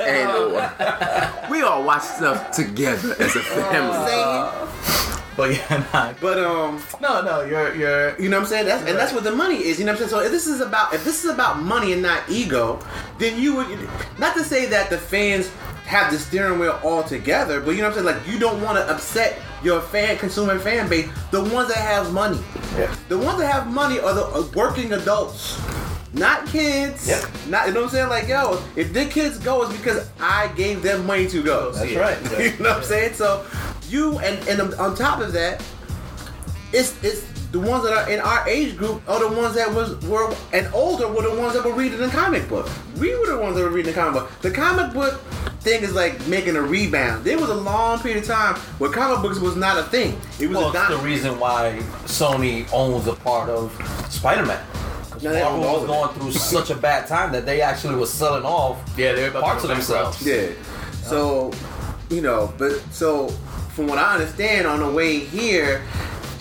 And 0.00 0.30
or. 0.30 1.50
We 1.50 1.62
all 1.62 1.82
watch 1.84 2.02
stuff 2.02 2.50
together 2.50 3.16
as 3.18 3.34
a 3.34 3.40
family. 3.40 4.06
Saying, 4.06 5.32
But 5.36 5.54
yeah, 5.54 5.84
nah. 5.92 6.12
but 6.20 6.38
um, 6.38 6.82
No, 7.00 7.22
no, 7.22 7.42
you're 7.42 7.74
you're 7.74 8.20
you 8.20 8.28
know 8.28 8.36
what 8.38 8.44
I'm 8.44 8.48
saying? 8.48 8.66
That's, 8.66 8.86
and 8.88 8.98
that's 8.98 9.12
what 9.12 9.24
the 9.24 9.32
money 9.34 9.56
is. 9.56 9.78
You 9.78 9.86
know 9.86 9.92
what 9.92 10.02
I'm 10.02 10.08
saying? 10.08 10.20
So 10.20 10.26
if 10.26 10.30
this 10.30 10.46
is 10.46 10.60
about 10.60 10.92
if 10.92 11.04
this 11.04 11.24
is 11.24 11.30
about 11.30 11.60
money 11.62 11.92
and 11.94 12.02
not 12.02 12.28
ego, 12.28 12.78
then 13.18 13.40
you 13.40 13.56
would 13.56 13.88
not 14.18 14.36
to 14.36 14.44
say 14.44 14.66
that 14.66 14.90
the 14.90 14.98
fans 14.98 15.50
have 15.86 16.12
the 16.12 16.18
steering 16.18 16.58
wheel 16.58 16.78
all 16.82 17.02
together, 17.02 17.60
but 17.60 17.70
you 17.70 17.78
know 17.78 17.88
what 17.88 17.98
I'm 17.98 18.04
saying? 18.04 18.16
Like 18.18 18.28
you 18.28 18.38
don't 18.38 18.60
want 18.62 18.76
to 18.76 18.92
upset 18.92 19.38
your 19.62 19.80
fan 19.80 20.18
consumer 20.18 20.58
fan 20.58 20.88
base, 20.88 21.08
the 21.30 21.40
ones 21.42 21.68
that 21.68 21.78
have 21.78 22.12
money. 22.12 22.40
Yeah. 22.76 22.94
The 23.08 23.16
ones 23.18 23.38
that 23.38 23.50
have 23.52 23.66
money 23.72 23.98
are 24.00 24.12
the 24.14 24.24
uh, 24.26 24.46
working 24.54 24.92
adults. 24.92 25.60
Not 26.12 26.46
kids. 26.46 27.08
Yep. 27.08 27.24
Not 27.48 27.68
you 27.68 27.74
know 27.74 27.80
what 27.82 27.86
I'm 27.86 27.92
saying? 27.92 28.08
Like, 28.08 28.26
yo, 28.28 28.62
if 28.74 28.92
the 28.92 29.04
kids 29.06 29.38
go, 29.38 29.62
it's 29.62 29.76
because 29.76 30.08
I 30.18 30.48
gave 30.56 30.82
them 30.82 31.06
money 31.06 31.26
to 31.28 31.42
go. 31.42 31.72
That's 31.72 31.90
Yeah. 31.90 31.98
right. 32.00 32.18
you 32.58 32.62
know 32.62 32.70
what 32.70 32.78
I'm 32.78 32.82
saying? 32.84 33.14
So 33.14 33.44
you 33.88 34.18
and 34.20 34.48
and 34.48 34.74
on 34.74 34.94
top 34.96 35.20
of 35.20 35.32
that, 35.34 35.62
it's 36.72 36.94
it's 37.04 37.24
the 37.60 37.66
ones 37.70 37.84
that 37.84 37.92
are 37.96 38.10
in 38.10 38.20
our 38.20 38.46
age 38.46 38.76
group 38.76 39.02
are 39.08 39.18
the 39.18 39.28
ones 39.40 39.54
that 39.54 39.72
was 39.72 39.96
were 40.06 40.34
and 40.52 40.68
older 40.74 41.08
were 41.08 41.22
the 41.22 41.40
ones 41.40 41.54
that 41.54 41.64
were 41.64 41.72
reading 41.72 41.98
the 41.98 42.08
comic 42.08 42.46
book. 42.48 42.68
We 42.98 43.16
were 43.18 43.26
the 43.26 43.38
ones 43.38 43.56
that 43.56 43.62
were 43.62 43.70
reading 43.70 43.94
the 43.94 43.98
comic 43.98 44.20
book. 44.20 44.30
The 44.42 44.50
comic 44.50 44.92
book 44.92 45.14
thing 45.60 45.82
is 45.82 45.94
like 45.94 46.24
making 46.26 46.56
a 46.56 46.60
rebound. 46.60 47.24
There 47.24 47.38
was 47.38 47.48
a 47.48 47.54
long 47.54 47.98
period 48.00 48.18
of 48.22 48.26
time 48.28 48.56
where 48.78 48.90
comic 48.90 49.22
books 49.22 49.38
was 49.38 49.56
not 49.56 49.78
a 49.78 49.84
thing. 49.84 50.20
It 50.38 50.48
was 50.48 50.58
Well, 50.58 50.76
a 50.76 50.80
it's 50.80 50.88
the 51.00 51.06
reason 51.06 51.40
why 51.40 51.78
Sony 52.04 52.68
owns 52.74 53.06
a 53.06 53.14
part 53.14 53.48
of 53.48 53.72
Spider-Man. 54.10 54.60
'Cause 55.10 55.22
No, 55.22 55.32
Marvel 55.32 55.60
was 55.80 55.86
going 55.86 56.10
it. 56.10 56.14
through 56.20 56.32
such 56.32 56.68
a 56.68 56.74
bad 56.74 57.06
time 57.06 57.32
that 57.32 57.46
they 57.46 57.62
actually 57.62 57.94
was 57.94 58.12
selling 58.12 58.44
off 58.44 58.76
yeah, 58.98 59.12
they're 59.12 59.30
about 59.30 59.42
parts 59.44 59.62
to 59.62 59.70
of 59.70 59.76
themselves. 59.76 60.20
Yeah. 60.20 60.48
So, 61.02 61.52
you 62.10 62.20
know, 62.20 62.52
but 62.58 62.72
so 62.90 63.28
from 63.74 63.86
what 63.86 63.98
I 63.98 64.14
understand, 64.14 64.66
on 64.66 64.80
the 64.80 64.90
way 64.90 65.18
here, 65.20 65.82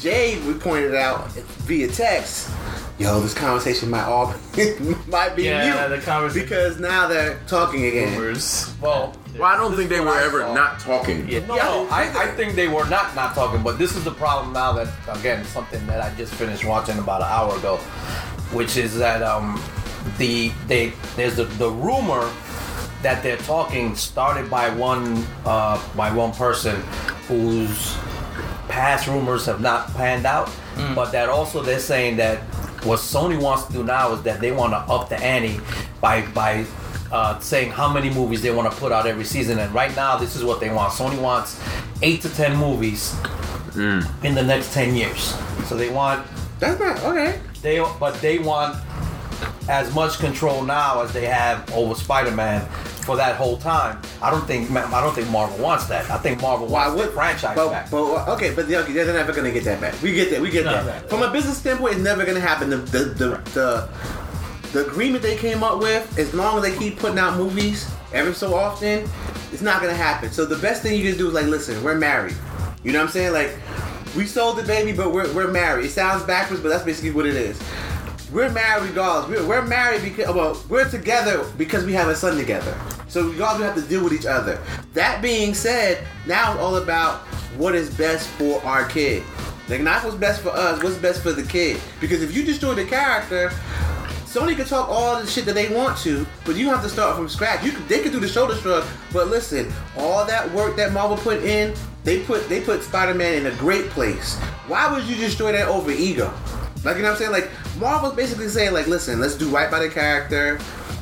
Jay 0.06 0.39
we 0.46 0.54
pointed 0.54 0.94
out 0.94 1.32
via 1.65 1.88
text. 1.88 2.52
Yo, 3.00 3.20
this 3.22 3.34
conversation 3.34 3.89
might 3.89 4.04
all 4.04 4.28
might 5.08 5.36
be 5.36 5.46
Yeah, 5.46 5.88
mute 5.88 5.98
the 5.98 6.06
conversation- 6.06 6.48
because 6.48 6.80
now 6.80 7.08
they're 7.08 7.39
talking 7.48 7.86
again. 7.86 8.15
Rumors. 8.15 8.72
Well, 8.80 9.15
Well, 9.34 9.46
I 9.46 9.58
don't 9.58 9.76
think 9.76 9.89
they 9.89 10.00
were 10.00 10.10
I 10.10 10.24
ever 10.24 10.41
saw. 10.41 10.54
not 10.54 10.80
talking. 10.80 11.28
Yeah. 11.28 11.39
No, 11.48 11.56
no, 11.56 11.88
I, 11.89 12.04
I 12.26 12.28
think 12.36 12.54
they 12.54 12.68
were 12.68 12.86
not 12.88 13.15
not 13.15 13.34
talking, 13.34 13.63
but 13.63 13.80
this 13.80 13.96
is 13.96 14.04
the 14.04 14.12
problem 14.12 14.54
now 14.54 14.74
that 14.74 14.89
again 15.10 15.44
something 15.46 15.84
that 15.88 16.00
I 16.02 16.15
just 16.15 16.36
finished 16.36 16.63
watching 16.65 17.00
about 17.00 17.22
an 17.22 17.28
hour 17.32 17.58
ago, 17.58 17.78
which 18.54 18.78
is 18.78 18.96
that 19.00 19.24
um 19.24 19.60
the 20.20 20.52
they 20.68 20.94
there's 21.15 21.36
the, 21.38 21.46
the 21.46 21.72
rumor 21.72 22.30
that 23.02 23.24
they're 23.24 23.38
talking 23.38 23.96
started 23.96 24.52
by 24.52 24.70
one 24.70 25.26
uh 25.46 25.82
by 25.98 26.12
one 26.13 26.32
person 26.32 26.76
whose 27.28 27.98
past 28.67 29.08
rumors 29.08 29.45
have 29.45 29.62
not 29.62 29.93
panned 29.93 30.25
out, 30.25 30.49
but 30.95 31.12
that 31.12 31.30
also 31.30 31.62
they're 31.62 31.80
saying 31.80 32.17
that 32.17 32.39
what 32.86 32.99
Sony 32.99 33.41
wants 33.41 33.65
to 33.65 33.73
do 33.73 33.84
now 33.84 34.13
is 34.13 34.21
that 34.23 34.39
they 34.41 34.51
want 34.51 34.73
to 34.73 34.78
up 34.78 35.10
the 35.10 35.17
ante 35.17 35.60
by 36.01 36.21
by 36.34 36.65
uh, 37.12 37.39
saying 37.39 37.71
how 37.71 37.91
many 37.91 38.10
movies 38.10 38.41
they 38.41 38.51
want 38.51 38.71
to 38.71 38.78
put 38.78 38.91
out 38.91 39.06
every 39.08 39.23
season. 39.23 39.60
And 39.60 39.73
right 39.73 39.95
now, 39.95 40.17
this 40.17 40.36
is 40.36 40.43
what 40.43 40.60
they 40.60 40.69
want. 40.71 40.91
Sony 40.93 41.19
wants 41.21 41.60
eight 42.01 42.21
to 42.21 42.30
ten 42.30 42.56
movies 42.58 43.15
in 44.23 44.34
the 44.36 44.43
next 44.43 44.73
ten 44.73 44.95
years. 44.95 45.36
So 45.67 45.75
they 45.75 45.89
want 45.89 46.25
That's 46.60 46.80
not 46.80 46.99
okay. 47.04 47.39
they 47.62 47.80
but 47.99 48.15
they 48.21 48.39
want 48.39 48.75
as 49.69 49.93
much 49.93 50.19
control 50.19 50.63
now 50.63 51.01
as 51.01 51.12
they 51.13 51.25
have 51.25 51.71
over 51.73 51.95
Spider-Man 51.95 52.65
for 53.06 53.15
that 53.15 53.36
whole 53.36 53.58
time. 53.58 54.01
I 54.21 54.32
don't 54.32 54.45
think 54.45 54.71
I 54.71 55.01
don't 55.01 55.13
think 55.13 55.30
Marvel 55.30 55.58
wants 55.63 55.86
that. 55.88 56.10
I 56.10 56.17
think 56.17 56.41
Marvel 56.41 56.67
Why 56.67 56.88
wants 56.88 57.01
the 57.01 57.08
would 57.08 57.15
franchise 57.15 57.56
but, 57.56 57.69
back. 57.69 57.91
But 57.91 58.28
okay, 58.30 58.54
but 58.54 58.67
they're, 58.67 58.84
they're 58.84 59.13
never 59.13 59.34
gonna 59.34 59.51
get 59.51 59.63
that 59.65 59.80
back. 59.80 60.01
We 60.01 60.13
get 60.13 60.32
that. 60.32 60.41
We 60.41 60.49
get 60.49 60.65
No, 60.65 60.84
that. 60.84 61.10
From 61.10 61.21
a 61.21 61.32
business 61.32 61.58
standpoint, 61.58 61.95
it's 61.95 62.04
never 62.04 62.25
gonna 62.25 62.39
happen. 62.39 62.69
The 62.69 62.78
the 62.78 62.99
the, 62.99 63.30
the 63.54 63.89
the 64.73 64.88
agreement 64.88 65.23
they 65.23 65.38
came 65.38 65.63
up 65.63 65.80
with, 65.80 66.17
as 66.19 66.34
long 66.34 66.58
as 66.58 66.63
they 66.63 66.78
keep 66.78 66.99
putting 66.99 67.19
out 67.19 67.38
movies 67.38 67.89
every 68.12 68.34
so 68.34 68.56
often, 68.56 69.08
it's 69.54 69.62
not 69.62 69.82
gonna 69.82 69.93
happen. 69.93 70.32
So 70.32 70.45
the 70.45 70.58
best 70.58 70.82
thing 70.82 70.99
you 70.99 71.08
can 71.10 71.17
do 71.17 71.28
is 71.28 71.34
like, 71.34 71.45
listen, 71.45 71.82
we're 71.84 71.97
married. 71.97 72.36
You 72.84 72.91
know 72.91 72.99
what 72.99 73.06
I'm 73.06 73.12
saying? 73.12 73.34
Like, 73.34 73.51
we 74.15 74.25
sold 74.25 74.58
the 74.58 74.63
baby, 74.63 74.91
but 74.91 75.12
we're, 75.12 75.32
we're 75.34 75.51
married. 75.51 75.86
It 75.86 75.91
sounds 75.91 76.23
backwards, 76.23 76.62
but 76.62 76.69
that's 76.69 76.84
basically 76.84 77.12
what 77.12 77.25
it 77.25 77.36
is. 77.36 77.60
We're 78.31 78.49
married 78.49 78.89
regardless. 78.89 79.39
We're, 79.39 79.47
we're 79.47 79.65
married 79.65 80.01
because 80.01 80.33
well, 80.33 80.61
we're 80.69 80.89
together 80.89 81.45
because 81.57 81.85
we 81.85 81.93
have 81.93 82.07
a 82.07 82.15
son 82.15 82.38
together. 82.38 82.77
So 83.07 83.27
regardless, 83.27 83.59
we 83.59 83.65
have 83.65 83.75
to 83.75 83.81
deal 83.81 84.03
with 84.03 84.13
each 84.13 84.25
other. 84.25 84.61
That 84.93 85.21
being 85.21 85.53
said, 85.53 86.05
now 86.25 86.53
it's 86.53 86.61
all 86.61 86.77
about 86.77 87.19
what 87.57 87.75
is 87.75 87.93
best 87.95 88.27
for 88.29 88.63
our 88.65 88.88
kid. 88.88 89.23
Like 89.69 89.81
not 89.81 90.03
what's 90.03 90.15
best 90.15 90.41
for 90.41 90.49
us, 90.49 90.81
what's 90.83 90.97
best 90.97 91.21
for 91.21 91.31
the 91.31 91.43
kid. 91.43 91.79
Because 91.99 92.21
if 92.21 92.35
you 92.35 92.43
destroy 92.43 92.73
the 92.73 92.85
character, 92.85 93.49
Sony 94.25 94.55
can 94.55 94.65
talk 94.65 94.89
all 94.89 95.19
the 95.19 95.25
shit 95.25 95.45
that 95.45 95.55
they 95.55 95.73
want 95.73 95.97
to, 95.99 96.27
but 96.43 96.55
you 96.55 96.67
have 96.67 96.83
to 96.83 96.89
start 96.89 97.15
from 97.15 97.29
scratch. 97.29 97.63
You 97.63 97.71
can, 97.71 97.88
they 97.88 98.01
can 98.01 98.11
do 98.11 98.19
the 98.19 98.27
shoulder 98.27 98.53
shrug, 98.55 98.85
but 99.13 99.29
listen, 99.29 99.71
all 99.97 100.25
that 100.25 100.51
work 100.51 100.75
that 100.75 100.91
Marvel 100.91 101.15
put 101.15 101.41
in, 101.43 101.73
they 102.03 102.21
put 102.23 102.47
they 102.49 102.59
put 102.61 102.83
Spider-Man 102.83 103.33
in 103.33 103.45
a 103.45 103.55
great 103.55 103.85
place. 103.91 104.38
Why 104.67 104.91
would 104.91 105.05
you 105.05 105.15
destroy 105.15 105.53
that 105.53 105.67
over 105.67 105.89
ego? 105.89 106.33
Like 106.83 106.97
you 106.97 107.01
know 107.01 107.09
what 107.09 107.13
I'm 107.13 107.17
saying? 107.17 107.31
Like 107.31 107.49
Marvel's 107.77 108.15
basically 108.15 108.47
saying, 108.47 108.73
like, 108.73 108.88
listen, 108.88 109.19
let's 109.19 109.35
do 109.35 109.49
right 109.49 109.69
by 109.69 109.79
the 109.79 109.89
character. 109.89 110.59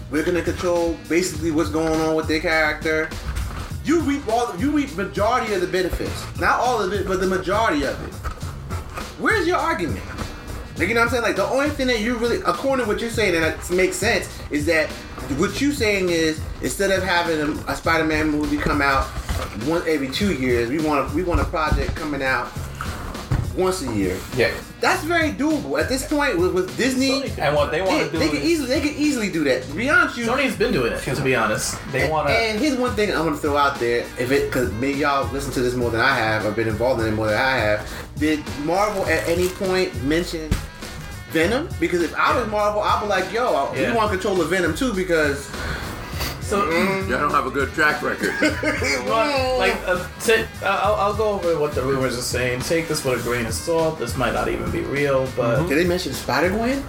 We're 0.09 0.23
gonna 0.23 0.41
control 0.41 0.97
basically 1.07 1.51
what's 1.51 1.69
going 1.69 1.99
on 2.01 2.15
with 2.15 2.27
their 2.27 2.39
character. 2.39 3.09
You 3.83 3.99
reap 4.01 4.27
all 4.27 4.55
you 4.57 4.71
reap 4.71 4.95
majority 4.95 5.53
of 5.53 5.62
the 5.62 5.67
benefits. 5.67 6.39
Not 6.39 6.59
all 6.59 6.81
of 6.81 6.93
it, 6.93 7.07
but 7.07 7.19
the 7.19 7.27
majority 7.27 7.83
of 7.83 8.01
it. 8.07 8.13
Where's 9.19 9.47
your 9.47 9.57
argument? 9.57 10.05
Like 10.77 10.88
you 10.88 10.95
know 10.95 11.01
what 11.01 11.05
I'm 11.05 11.09
saying? 11.12 11.23
Like 11.23 11.36
the 11.36 11.45
only 11.45 11.69
thing 11.69 11.88
that 11.88 12.01
you 12.01 12.17
really, 12.17 12.38
according 12.45 12.86
to 12.86 12.91
what 12.91 13.01
you're 13.01 13.09
saying, 13.09 13.36
and 13.36 13.45
it 13.45 13.71
makes 13.71 13.95
sense, 13.95 14.27
is 14.49 14.65
that 14.65 14.89
what 15.38 15.62
you're 15.62 15.73
saying 15.73 16.09
is 16.09 16.41
instead 16.62 16.91
of 16.91 17.03
having 17.03 17.39
a, 17.39 17.71
a 17.71 17.75
Spider-Man 17.75 18.29
movie 18.29 18.57
come 18.57 18.81
out 18.81 19.07
once 19.67 19.86
every 19.88 20.09
two 20.09 20.33
years, 20.33 20.69
we 20.69 20.79
want 20.79 21.12
a, 21.12 21.15
we 21.15 21.23
want 21.23 21.41
a 21.41 21.45
project 21.45 21.95
coming 21.95 22.23
out 22.23 22.51
once 23.56 23.82
a 23.84 23.94
year. 23.94 24.18
yeah. 24.36 24.52
That's 24.82 25.04
very 25.04 25.32
doable 25.32 25.80
at 25.80 25.88
this 25.88 26.06
point 26.08 26.38
with, 26.38 26.54
with 26.54 26.76
Disney. 26.76 27.22
Sony- 27.22 27.38
And 27.39 27.56
what 27.56 27.72
they 27.72 27.82
want 27.82 27.92
They, 28.00 28.06
to 28.06 28.12
do 28.12 28.18
they 28.20 28.28
can 28.30 28.42
easily 28.42 28.68
they 28.68 28.82
can 28.82 28.94
easily 28.98 29.32
do 29.32 29.44
that. 29.46 29.63
To 29.63 29.74
be 29.74 29.89
honest, 29.89 30.18
you. 30.18 30.26
Sony's 30.26 30.56
been 30.58 30.74
doing 30.74 30.92
it, 30.92 31.00
to 31.04 31.22
be 31.24 31.36
honest. 31.36 31.78
they 31.92 32.10
want 32.10 32.28
to. 32.28 32.34
And 32.34 32.60
here's 32.60 32.78
one 32.78 32.94
thing 32.96 33.12
I'm 33.12 33.24
gonna 33.24 33.38
throw 33.38 33.56
out 33.56 33.80
there, 33.80 34.00
if 34.20 34.32
it, 34.32 34.52
cause 34.52 34.72
maybe 34.74 35.00
y'all 35.00 35.32
listen 35.32 35.54
to 35.54 35.62
this 35.62 35.74
more 35.76 35.89
than 35.89 36.02
I 36.02 36.13
have, 36.16 36.46
or 36.46 36.52
been 36.52 36.68
involved 36.68 37.02
in 37.02 37.08
it 37.08 37.12
more 37.12 37.28
than 37.28 37.39
I 37.39 37.56
have. 37.58 38.08
Did 38.18 38.44
Marvel 38.66 39.06
at 39.06 39.26
any 39.28 39.48
point 39.50 39.96
mention 40.04 40.50
Venom? 41.30 41.70
Because 41.80 42.02
if 42.02 42.13
I 42.16 42.38
was 42.38 42.48
Marvel, 42.50 42.82
I'd 42.82 43.02
be 43.02 43.08
like, 43.08 43.32
yo, 43.32 43.74
Yeah. 43.74 43.92
we 43.92 43.98
want 43.98 44.12
control 44.12 44.42
of 44.42 44.50
Venom 44.50 44.76
too, 44.76 44.94
because 44.94 45.50
So, 46.54 46.70
Y'all 47.10 47.20
don't 47.20 47.32
have 47.32 47.48
a 47.48 47.50
good 47.50 47.74
track 47.74 48.04
record. 48.04 48.30
well, 49.08 49.58
like, 49.58 49.74
uh, 49.88 50.08
ta- 50.20 50.48
I'll, 50.62 50.94
I'll 50.94 51.13
go 51.16 51.30
over 51.30 51.60
what 51.60 51.74
the 51.74 51.82
rumors 51.82 52.16
are 52.16 52.22
saying. 52.22 52.62
Take 52.62 52.88
this 52.88 53.04
with 53.04 53.20
a 53.20 53.24
grain 53.24 53.48
of 53.48 53.56
salt. 53.56 53.98
This 53.98 54.16
might 54.16 54.34
not 54.34 54.48
even 54.50 54.70
be 54.70 54.82
real, 54.82 55.28
but 55.36 55.68
did 55.68 55.80
they 55.80 55.88
mention 55.88 56.13
Spider 56.13 56.50
Gwen? 56.50 56.84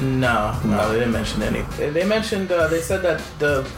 no, 0.00 0.56
no, 0.64 0.92
they 0.92 1.00
didn't 1.00 1.12
mention 1.12 1.42
any. 1.42 1.62
They, 1.76 1.90
they 1.90 2.04
mentioned, 2.06 2.52
uh, 2.52 2.68
they 2.68 2.80
said 2.80 3.02
that 3.02 3.20
the 3.40 3.68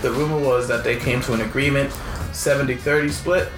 the 0.00 0.10
rumor 0.10 0.38
was 0.38 0.66
that 0.68 0.82
they 0.82 0.96
came 0.96 1.20
to 1.22 1.34
an 1.34 1.42
agreement, 1.42 1.90
70-30 2.32 3.10
split 3.10 3.48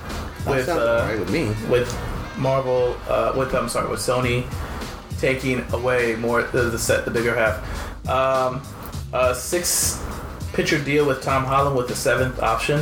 with 0.44 0.68
uh, 0.68 1.06
right 1.08 1.20
with 1.20 1.30
me. 1.30 1.54
with 1.70 1.88
Marvel, 2.36 2.96
uh, 3.08 3.32
with 3.36 3.54
I'm 3.54 3.68
sorry, 3.68 3.88
with 3.88 4.00
Sony 4.00 4.44
taking 5.20 5.64
away 5.72 6.16
more 6.16 6.42
the, 6.42 6.62
the 6.62 6.78
set, 6.80 7.04
the 7.04 7.12
bigger 7.12 7.32
half. 7.32 8.08
Um, 8.08 8.60
a 9.12 9.34
six 9.36 10.02
picture 10.56 10.82
deal 10.82 11.06
with 11.06 11.22
Tom 11.22 11.44
Holland 11.44 11.76
with 11.76 11.86
the 11.86 11.94
seventh 11.94 12.42
option. 12.42 12.80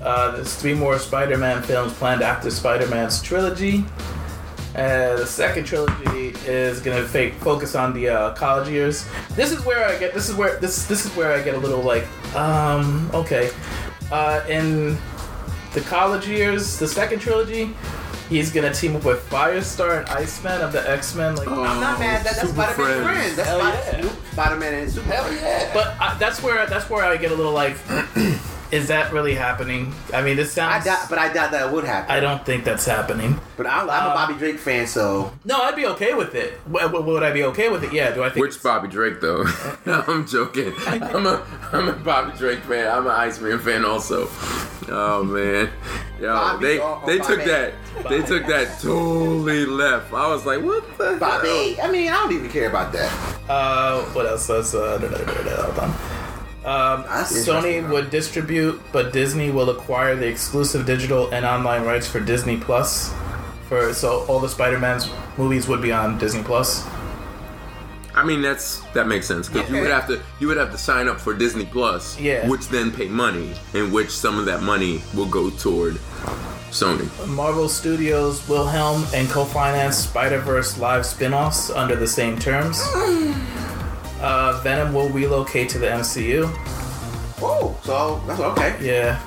Uh, 0.00 0.30
there's 0.36 0.54
three 0.54 0.74
more 0.74 0.96
Spider-Man 0.96 1.60
films 1.64 1.92
planned 1.94 2.22
after 2.22 2.50
Spider-Man's 2.52 3.20
trilogy. 3.20 3.84
Uh, 4.76 5.16
the 5.16 5.26
second 5.26 5.64
trilogy 5.64 6.28
is 6.46 6.78
gonna 6.78 7.04
focus 7.04 7.74
on 7.74 7.92
the 7.94 8.08
uh, 8.08 8.34
college 8.34 8.68
years. 8.68 9.04
This 9.34 9.50
is 9.50 9.64
where 9.64 9.84
I 9.86 9.98
get. 9.98 10.14
This 10.14 10.28
is 10.28 10.36
where 10.36 10.56
this 10.60 10.86
this 10.86 11.04
is 11.04 11.10
where 11.16 11.32
I 11.32 11.42
get 11.42 11.56
a 11.56 11.58
little 11.58 11.82
like, 11.82 12.06
um, 12.36 13.10
okay. 13.12 13.50
Uh, 14.12 14.40
in 14.48 14.96
the 15.74 15.80
college 15.80 16.28
years, 16.28 16.78
the 16.78 16.86
second 16.86 17.18
trilogy, 17.18 17.74
he's 18.28 18.50
gonna 18.52 18.72
team 18.72 18.96
up 18.96 19.04
with 19.04 19.28
Firestar 19.30 20.00
and 20.00 20.08
Iceman 20.08 20.60
of 20.60 20.72
the 20.72 20.88
X 20.90 21.14
Men. 21.14 21.36
Like, 21.36 21.48
I'm 21.48 21.80
not 21.80 21.98
mad. 21.98 22.24
That, 22.24 22.36
that's 22.36 22.50
Spider-Man 22.50 22.74
Friends. 22.74 23.02
friends. 23.04 23.36
That's 23.36 23.48
Hell 23.48 23.60
Spider- 23.60 24.06
yeah. 24.06 24.32
Spider-Man 24.32 24.74
and 24.74 24.90
Super. 24.90 25.10
Hell 25.12 25.32
yeah. 25.34 25.70
but 25.74 25.96
I, 26.00 26.16
that's 26.18 26.42
where 26.42 26.66
that's 26.66 26.88
where 26.90 27.04
I 27.04 27.16
get 27.16 27.32
a 27.32 27.34
little 27.34 27.52
like, 27.52 27.76
is 28.70 28.88
that 28.88 29.12
really 29.12 29.34
happening? 29.34 29.94
I 30.12 30.20
mean, 30.22 30.36
this 30.36 30.56
I 30.58 30.80
sounds. 30.80 30.84
doubt, 30.84 31.06
but 31.08 31.18
I 31.18 31.32
doubt 31.32 31.50
that 31.52 31.68
it 31.68 31.72
would 31.72 31.84
happen. 31.84 32.10
I 32.10 32.20
don't 32.20 32.44
think 32.44 32.64
that's 32.64 32.84
happening. 32.84 33.38
But 33.56 33.66
I'm, 33.66 33.88
I'm 33.88 34.06
a 34.06 34.08
Um, 34.10 34.14
Bobby 34.14 34.34
Drake 34.34 34.58
fan, 34.58 34.86
so 34.86 35.32
No, 35.44 35.60
I'd 35.62 35.74
be 35.76 35.86
okay 35.86 36.14
with 36.14 36.34
it. 36.34 36.62
W- 36.70 36.86
w- 36.86 37.04
would 37.04 37.22
I 37.22 37.32
be 37.32 37.44
okay 37.44 37.68
with 37.70 37.82
it? 37.84 37.92
Yeah. 37.92 38.10
Do 38.12 38.22
I 38.22 38.30
think? 38.30 38.44
Which 38.44 38.62
Bobby 38.62 38.88
Drake 38.88 39.20
though? 39.20 39.44
no, 39.86 40.04
I'm 40.06 40.26
joking. 40.26 40.72
I'm 40.86 41.26
a 41.26 41.42
I'm 41.72 41.88
a 41.88 41.92
Bobby 41.92 42.36
Drake 42.36 42.60
fan. 42.60 42.86
I'm 42.90 43.06
an 43.06 43.12
Iceman 43.12 43.58
fan 43.58 43.84
also. 43.84 44.28
Oh 44.90 45.22
man, 45.22 45.68
yo, 46.18 46.32
Bobby 46.32 46.66
they 46.66 46.78
or- 46.78 47.00
or 47.02 47.06
they 47.06 47.18
took 47.18 47.38
Bobby? 47.40 47.44
that 47.50 47.74
they 48.08 48.22
took 48.22 48.46
that 48.46 48.80
totally 48.80 49.66
left. 49.66 50.12
I 50.14 50.28
was 50.28 50.46
like, 50.46 50.62
what 50.62 50.84
the 50.96 51.10
hell? 51.10 51.18
Bobby. 51.18 51.78
I 51.82 51.90
mean, 51.90 52.08
I 52.10 52.14
don't 52.14 52.32
even 52.32 52.48
care 52.50 52.68
about 52.70 52.92
that. 52.92 53.10
Uh, 53.50 54.02
what 54.12 54.24
else? 54.26 54.46
That's 54.46 54.74
uh, 54.74 54.96
da- 54.98 55.08
da- 55.08 55.24
da- 55.24 55.42
da- 55.42 55.62
hold 55.72 55.78
on. 55.78 55.94
Um, 56.64 57.04
Sony 57.04 57.88
would 57.88 58.10
distribute, 58.10 58.80
but 58.92 59.12
Disney 59.12 59.50
will 59.50 59.70
acquire 59.70 60.16
the 60.16 60.26
exclusive 60.26 60.84
digital 60.84 61.30
and 61.30 61.46
online 61.46 61.84
rights 61.84 62.06
for 62.06 62.20
Disney 62.20 62.56
Plus. 62.56 63.12
For 63.68 63.92
so 63.94 64.24
all 64.28 64.40
the 64.40 64.48
Spider-Man's 64.48 65.08
movies 65.36 65.68
would 65.68 65.80
be 65.82 65.92
on 65.92 66.18
Disney 66.18 66.42
Plus. 66.42 66.86
I 68.14 68.24
mean, 68.24 68.42
that's 68.42 68.80
that 68.94 69.06
makes 69.06 69.26
sense 69.28 69.48
because 69.48 69.70
you 69.70 69.80
would 69.80 69.90
have 69.90 70.08
to 70.08 70.20
you 70.40 70.48
would 70.48 70.56
have 70.56 70.72
to 70.72 70.78
sign 70.78 71.06
up 71.06 71.20
for 71.20 71.34
Disney 71.34 71.66
Plus, 71.66 72.18
Yeah. 72.18 72.48
which 72.48 72.68
then 72.68 72.90
pay 72.90 73.06
money, 73.06 73.52
in 73.74 73.92
which 73.92 74.10
some 74.10 74.38
of 74.38 74.46
that 74.46 74.62
money 74.62 75.02
will 75.14 75.26
go 75.26 75.50
toward 75.50 75.94
Sony. 76.70 77.08
Marvel 77.28 77.68
Studios 77.68 78.46
will 78.48 78.66
helm 78.66 79.06
and 79.14 79.28
co-finance 79.30 79.96
Spider-Verse 79.98 80.78
live 80.78 81.06
spin-offs 81.06 81.70
under 81.70 81.94
the 81.94 82.08
same 82.08 82.38
terms. 82.38 82.82
Uh, 84.20 84.60
Venom 84.62 84.92
will 84.92 85.08
relocate 85.10 85.68
to 85.70 85.78
the 85.78 85.86
MCU. 85.86 86.44
Oh, 87.40 87.78
so 87.84 88.20
that's 88.26 88.40
okay. 88.40 88.76
Yeah. 88.80 89.20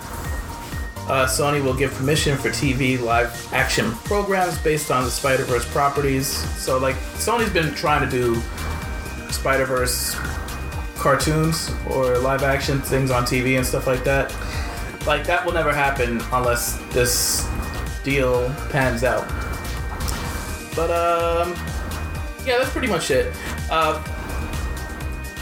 Uh, 1.07 1.25
Sony 1.25 1.63
will 1.63 1.73
give 1.73 1.93
permission 1.93 2.37
for 2.37 2.49
TV 2.49 2.99
live 2.99 3.51
action 3.53 3.91
programs 4.05 4.57
based 4.59 4.91
on 4.91 5.03
the 5.03 5.09
Spider 5.09 5.43
Verse 5.43 5.69
properties. 5.71 6.27
So, 6.27 6.77
like, 6.77 6.95
Sony's 7.15 7.51
been 7.51 7.73
trying 7.73 8.07
to 8.07 8.09
do 8.09 8.41
Spider 9.31 9.65
Verse 9.65 10.15
cartoons 10.95 11.71
or 11.89 12.17
live 12.19 12.43
action 12.43 12.79
things 12.81 13.09
on 13.09 13.23
TV 13.23 13.57
and 13.57 13.65
stuff 13.65 13.87
like 13.87 14.03
that. 14.03 14.33
Like, 15.07 15.25
that 15.25 15.43
will 15.45 15.53
never 15.53 15.73
happen 15.73 16.21
unless 16.31 16.77
this 16.93 17.49
deal 18.03 18.53
pans 18.69 19.03
out. 19.03 19.27
But, 20.75 20.91
um, 20.91 21.55
yeah, 22.45 22.59
that's 22.59 22.69
pretty 22.69 22.87
much 22.87 23.09
it. 23.09 23.33
Uh, 23.69 24.01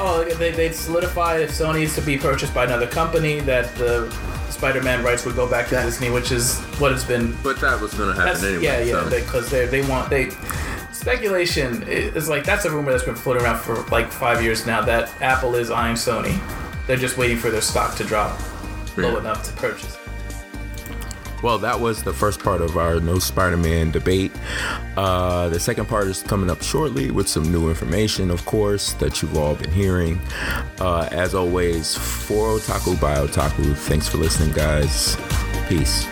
Oh, 0.02 0.24
they, 0.24 0.52
they've 0.52 0.74
solidified 0.76 1.42
if 1.42 1.52
Sony 1.52 1.82
is 1.82 1.94
to 1.96 2.02
be 2.02 2.18
purchased 2.18 2.54
by 2.54 2.64
another 2.66 2.88
company 2.88 3.40
that 3.42 3.74
the 3.76 4.10
Spider-Man 4.50 5.04
rights 5.04 5.26
would 5.26 5.36
go 5.36 5.50
back 5.50 5.68
to 5.68 5.76
That- 5.76 5.86
Disney, 5.86 6.10
which 6.10 6.32
is 6.32 6.60
what 6.80 6.92
it's 6.92 7.04
been. 7.04 7.36
But 7.44 7.60
that 7.62 7.80
was 7.80 7.94
gonna 7.94 8.14
happen 8.14 8.44
anyway. 8.46 8.64
yeah, 8.64 8.80
yeah, 8.82 9.04
so. 9.04 9.10
because 9.10 9.50
they 9.52 9.66
they 9.66 9.82
want 9.88 10.10
they 10.10 10.32
speculation 10.92 11.84
is 11.84 12.28
like 12.30 12.44
that's 12.44 12.66
a 12.66 12.72
rumor 12.72 12.92
that's 12.92 13.04
been 13.04 13.16
floating 13.16 13.44
around 13.44 13.60
for 13.60 13.76
like 13.92 14.12
five 14.12 14.42
years 14.42 14.66
now 14.66 14.82
that 14.82 15.10
Apple 15.22 15.56
is 15.56 15.70
eyeing 15.70 15.96
Sony. 15.96 16.40
They're 16.88 16.98
just 16.98 17.18
waiting 17.18 17.38
for 17.38 17.50
their 17.52 17.62
stock 17.62 17.96
to 17.98 18.04
drop 18.04 18.40
low 18.98 19.18
enough 19.18 19.44
to 19.44 19.54
purchase. 19.54 19.99
Well, 21.42 21.58
that 21.60 21.80
was 21.80 22.04
the 22.04 22.14
first 22.14 22.42
part 22.42 22.62
of 22.62 22.78
our 22.78 23.00
No 23.00 23.20
Spider 23.20 23.58
Man 23.58 23.92
debate. 23.92 24.32
Uh, 24.98 25.50
the 25.50 25.60
second 25.60 25.88
part 25.88 26.08
is 26.08 26.22
coming 26.22 26.50
up 26.50 26.62
shortly 26.62 27.12
with 27.12 27.28
some 27.28 27.50
new 27.52 27.70
information, 27.70 28.30
of 28.30 28.46
course, 28.46 28.94
that 28.94 29.22
you've 29.22 29.38
all 29.38 29.56
been 29.56 29.72
hearing. 29.72 30.20
Uh, 30.80 31.08
as 31.12 31.34
always, 31.36 31.96
for 31.96 32.58
Otaku 32.58 33.00
by 33.00 33.16
Otaku, 33.16 33.76
thanks 33.76 34.08
for 34.08 34.18
listening, 34.18 34.52
guys. 34.54 35.16
Peace. 35.68 36.06